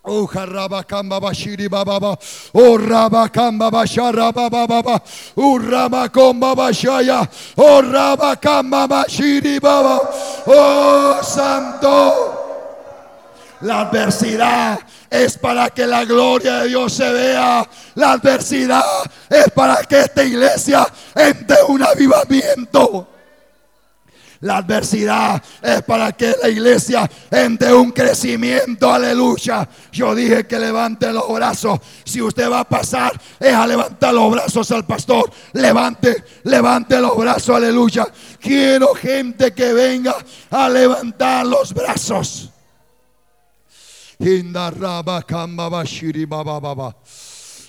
[0.05, 1.69] Oh, jarabakamba bashiri.
[1.73, 5.03] Oh, rabakamba bashara bababa.
[5.37, 7.29] Oh, rabakomba bashaya.
[7.57, 10.01] Oh, rabakamba bashiri baba.
[10.47, 12.39] Oh, santo.
[13.63, 14.81] La adversidad
[15.11, 17.69] es para que la gloria de Dios se vea.
[17.97, 18.85] La adversidad
[19.29, 23.09] es para que esta iglesia entre un avivamiento.
[24.43, 29.69] La adversidad es para que la iglesia entre un crecimiento, aleluya.
[29.93, 31.79] Yo dije que levante los brazos.
[32.05, 35.31] Si usted va a pasar, es a levantar los brazos al pastor.
[35.53, 38.09] Levante, levante los brazos, aleluya.
[38.41, 40.17] Quiero gente que venga
[40.51, 42.51] a levantar los brazos.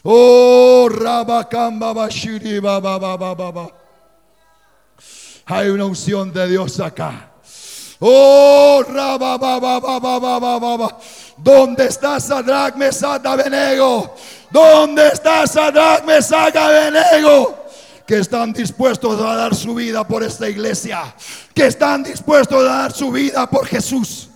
[0.04, 3.83] Oh, rabakamba bashiri baba baba baba.
[5.46, 7.32] Hay una unción de Dios acá.
[8.00, 10.98] Oh, rabababababababa.
[11.38, 14.14] ¿Dónde está Sadrach, Mesach, Abednego?
[14.52, 17.66] ¿Dónde está Sadrach, Mesach, Abednego?
[18.06, 21.16] Que están dispuestos a dar su vida por esta iglesia.
[21.54, 24.28] Que están dispuestos a dar su vida por Jesús.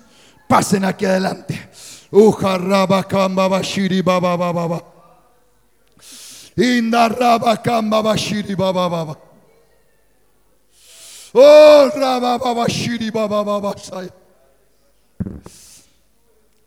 [0.48, 1.70] Pasen aquí adelante.
[2.12, 4.82] Uja rabakamba bashiri baba baba
[11.40, 11.92] Oh,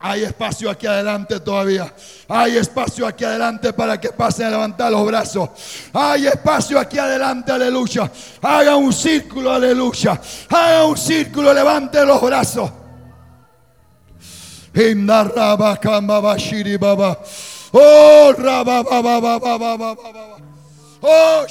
[0.03, 1.93] hay espacio aquí adelante todavía.
[2.29, 5.51] Hay espacio aquí adelante para que pasen a levantar los brazos.
[5.93, 8.11] Hay espacio aquí adelante, aleluya.
[8.41, 10.21] Haga un círculo, aleluya.
[10.49, 12.71] Haga un círculo, levante los brazos.
[17.73, 18.33] Oh,
[21.03, 21.47] Oh,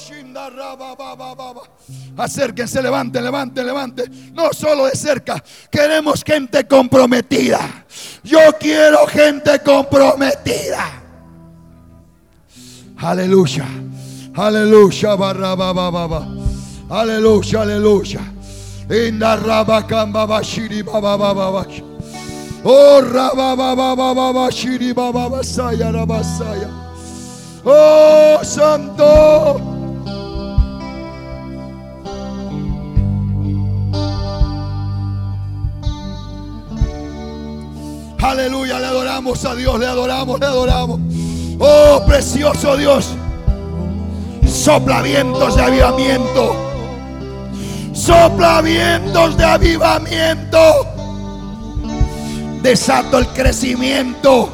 [2.18, 4.34] Acérquense, levanten, levanten, levanten.
[4.34, 7.86] No solo de cerca, queremos gente comprometida.
[8.24, 10.86] Yo quiero gente comprometida.
[12.98, 13.66] Aleluya,
[14.36, 16.28] aleluya, barrabababa.
[16.90, 18.22] Aleluya, aleluya.
[22.66, 26.70] Oh, rababababa, shiri bababasaya, rabasaya.
[27.64, 29.79] Oh, santo.
[38.22, 41.00] Aleluya, le adoramos a Dios, le adoramos, le adoramos.
[41.58, 43.10] Oh, precioso Dios.
[44.46, 46.56] Sopla vientos de avivamiento.
[47.94, 50.60] Sopla vientos de avivamiento.
[52.62, 54.50] Desato el crecimiento.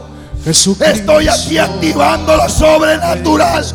[0.46, 3.66] Estoy aquí activando lo sobrenatural.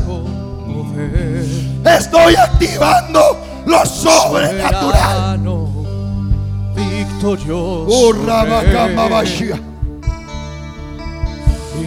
[1.84, 3.36] Estoy activando
[3.66, 5.41] lo sobrenatural.
[7.53, 9.70] Oh, Rabacambabashia.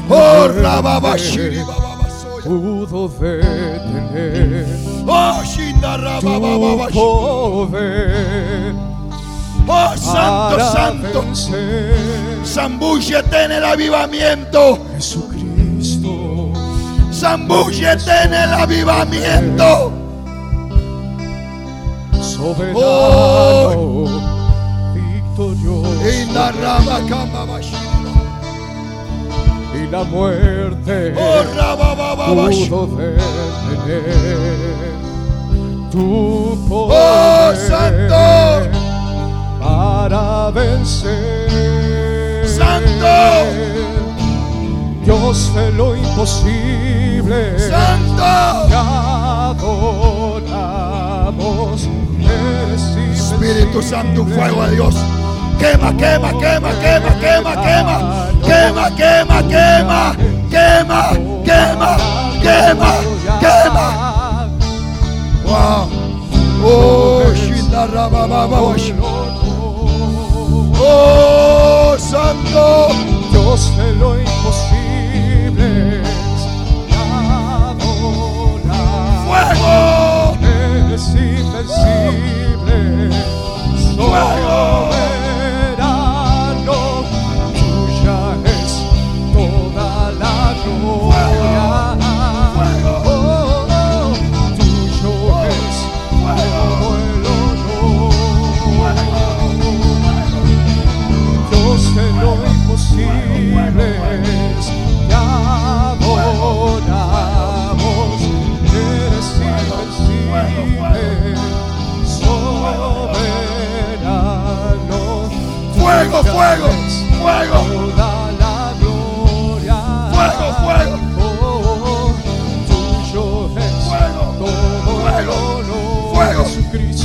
[0.10, 2.44] Oh, Rababashiri Bababasoya.
[2.44, 4.68] pudo detener
[5.08, 5.42] Oh,
[6.20, 6.28] tu
[6.92, 8.74] poder
[9.66, 11.24] Oh, Santo, Santo.
[12.46, 14.78] Zambúllete en el avivamiento.
[14.96, 16.52] Jesucristo,
[17.14, 19.92] Zambúllete en el avivamiento.
[22.22, 24.06] soberano,
[24.94, 27.76] victorioso, Inda Rabacambabashi.
[27.76, 27.78] y
[29.94, 31.44] la muerte Oh,
[32.58, 34.34] pudo detener
[35.92, 38.24] tu Oh, poder Santo.
[39.62, 42.48] para vencer.
[42.48, 43.16] Santo.
[45.06, 47.60] Dios de lo imposible.
[47.60, 48.24] Santo.
[48.70, 48.76] Te
[50.34, 51.88] adoramos.
[53.14, 53.82] Espíritu.
[53.84, 54.96] Santo, fuego de Dios.
[55.64, 57.96] Quema, quema, quema, quema, quema, quema.
[58.44, 60.16] Quema, quema, quema.
[60.52, 61.02] Quema,
[61.46, 61.98] quema,
[62.42, 62.92] quema,
[63.40, 63.88] quema.
[65.46, 65.88] Wow.
[66.66, 67.24] Oh.
[70.82, 72.90] Oh, Santo.
[73.32, 74.18] Dios de lo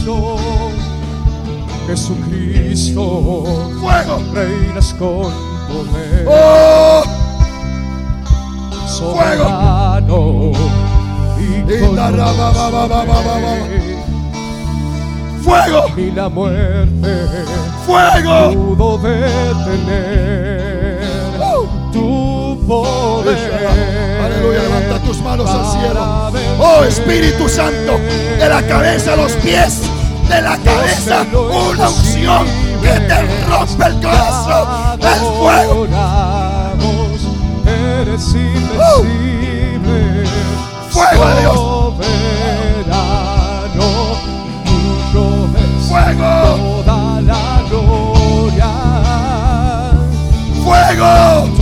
[0.09, 0.38] Jesucristo,
[1.86, 3.44] Jesucristo,
[3.80, 4.22] Fuego.
[4.32, 5.32] reinas con
[5.68, 6.26] poder.
[6.26, 7.02] Oh,
[9.14, 10.00] ba, ba.
[15.42, 17.28] fuego, y la muerte
[17.86, 18.52] fuego.
[18.52, 20.18] pudo detener
[21.92, 23.68] tu poder.
[24.24, 26.32] Aleluya, levanta tus manos al cielo.
[26.61, 27.98] Oh Espíritu Santo,
[28.38, 29.82] de la cabeza a los pies,
[30.29, 32.47] de la cabeza una unción
[32.83, 35.01] que te rompe el corazón.
[35.01, 35.87] El fuego.
[37.66, 39.99] Eres invencible.
[40.91, 41.55] Fuego de Dios.
[41.99, 43.09] Soberano,
[45.89, 46.29] Fuego.
[46.85, 48.70] toda la gloria.
[50.62, 51.57] Fuego.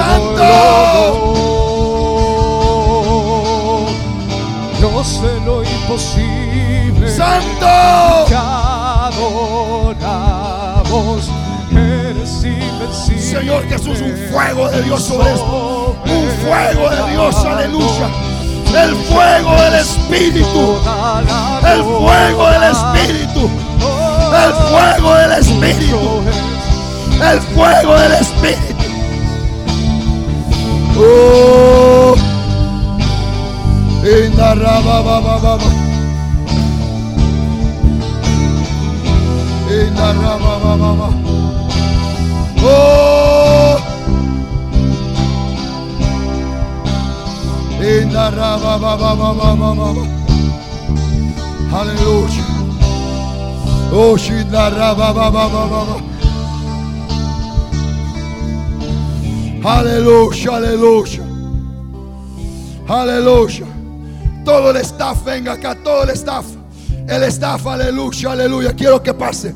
[0.00, 0.48] Santo.
[4.78, 7.10] Dios de lo imposible.
[7.14, 7.66] Santo.
[8.26, 8.34] Te
[9.14, 10.00] adoramos,
[11.70, 13.20] eres invencible.
[13.20, 15.96] Señor Jesús, un fuego de Dios sobre esto.
[16.06, 18.08] Un fuego de Dios, aleluya.
[18.74, 20.78] El fuego del Espíritu.
[21.62, 23.50] El fuego del Espíritu.
[24.32, 26.00] El fuego del Espíritu.
[27.20, 28.69] El fuego del Espíritu.
[31.02, 32.14] Oh.
[34.04, 35.70] In the raba baba baba.
[39.70, 41.08] In the raba baba baba.
[42.62, 43.76] Oh.
[47.80, 50.04] In the raba baba baba baba.
[51.70, 52.46] Hallelujah.
[53.92, 56.09] Oh, she in the raba baba baba baba.
[59.62, 61.22] Aleluya, aleluya.
[62.88, 63.66] Aleluya.
[64.44, 66.46] Todo el staff venga acá, todo el staff.
[67.06, 68.72] El staff, aleluya, aleluya.
[68.74, 69.54] Quiero que pase.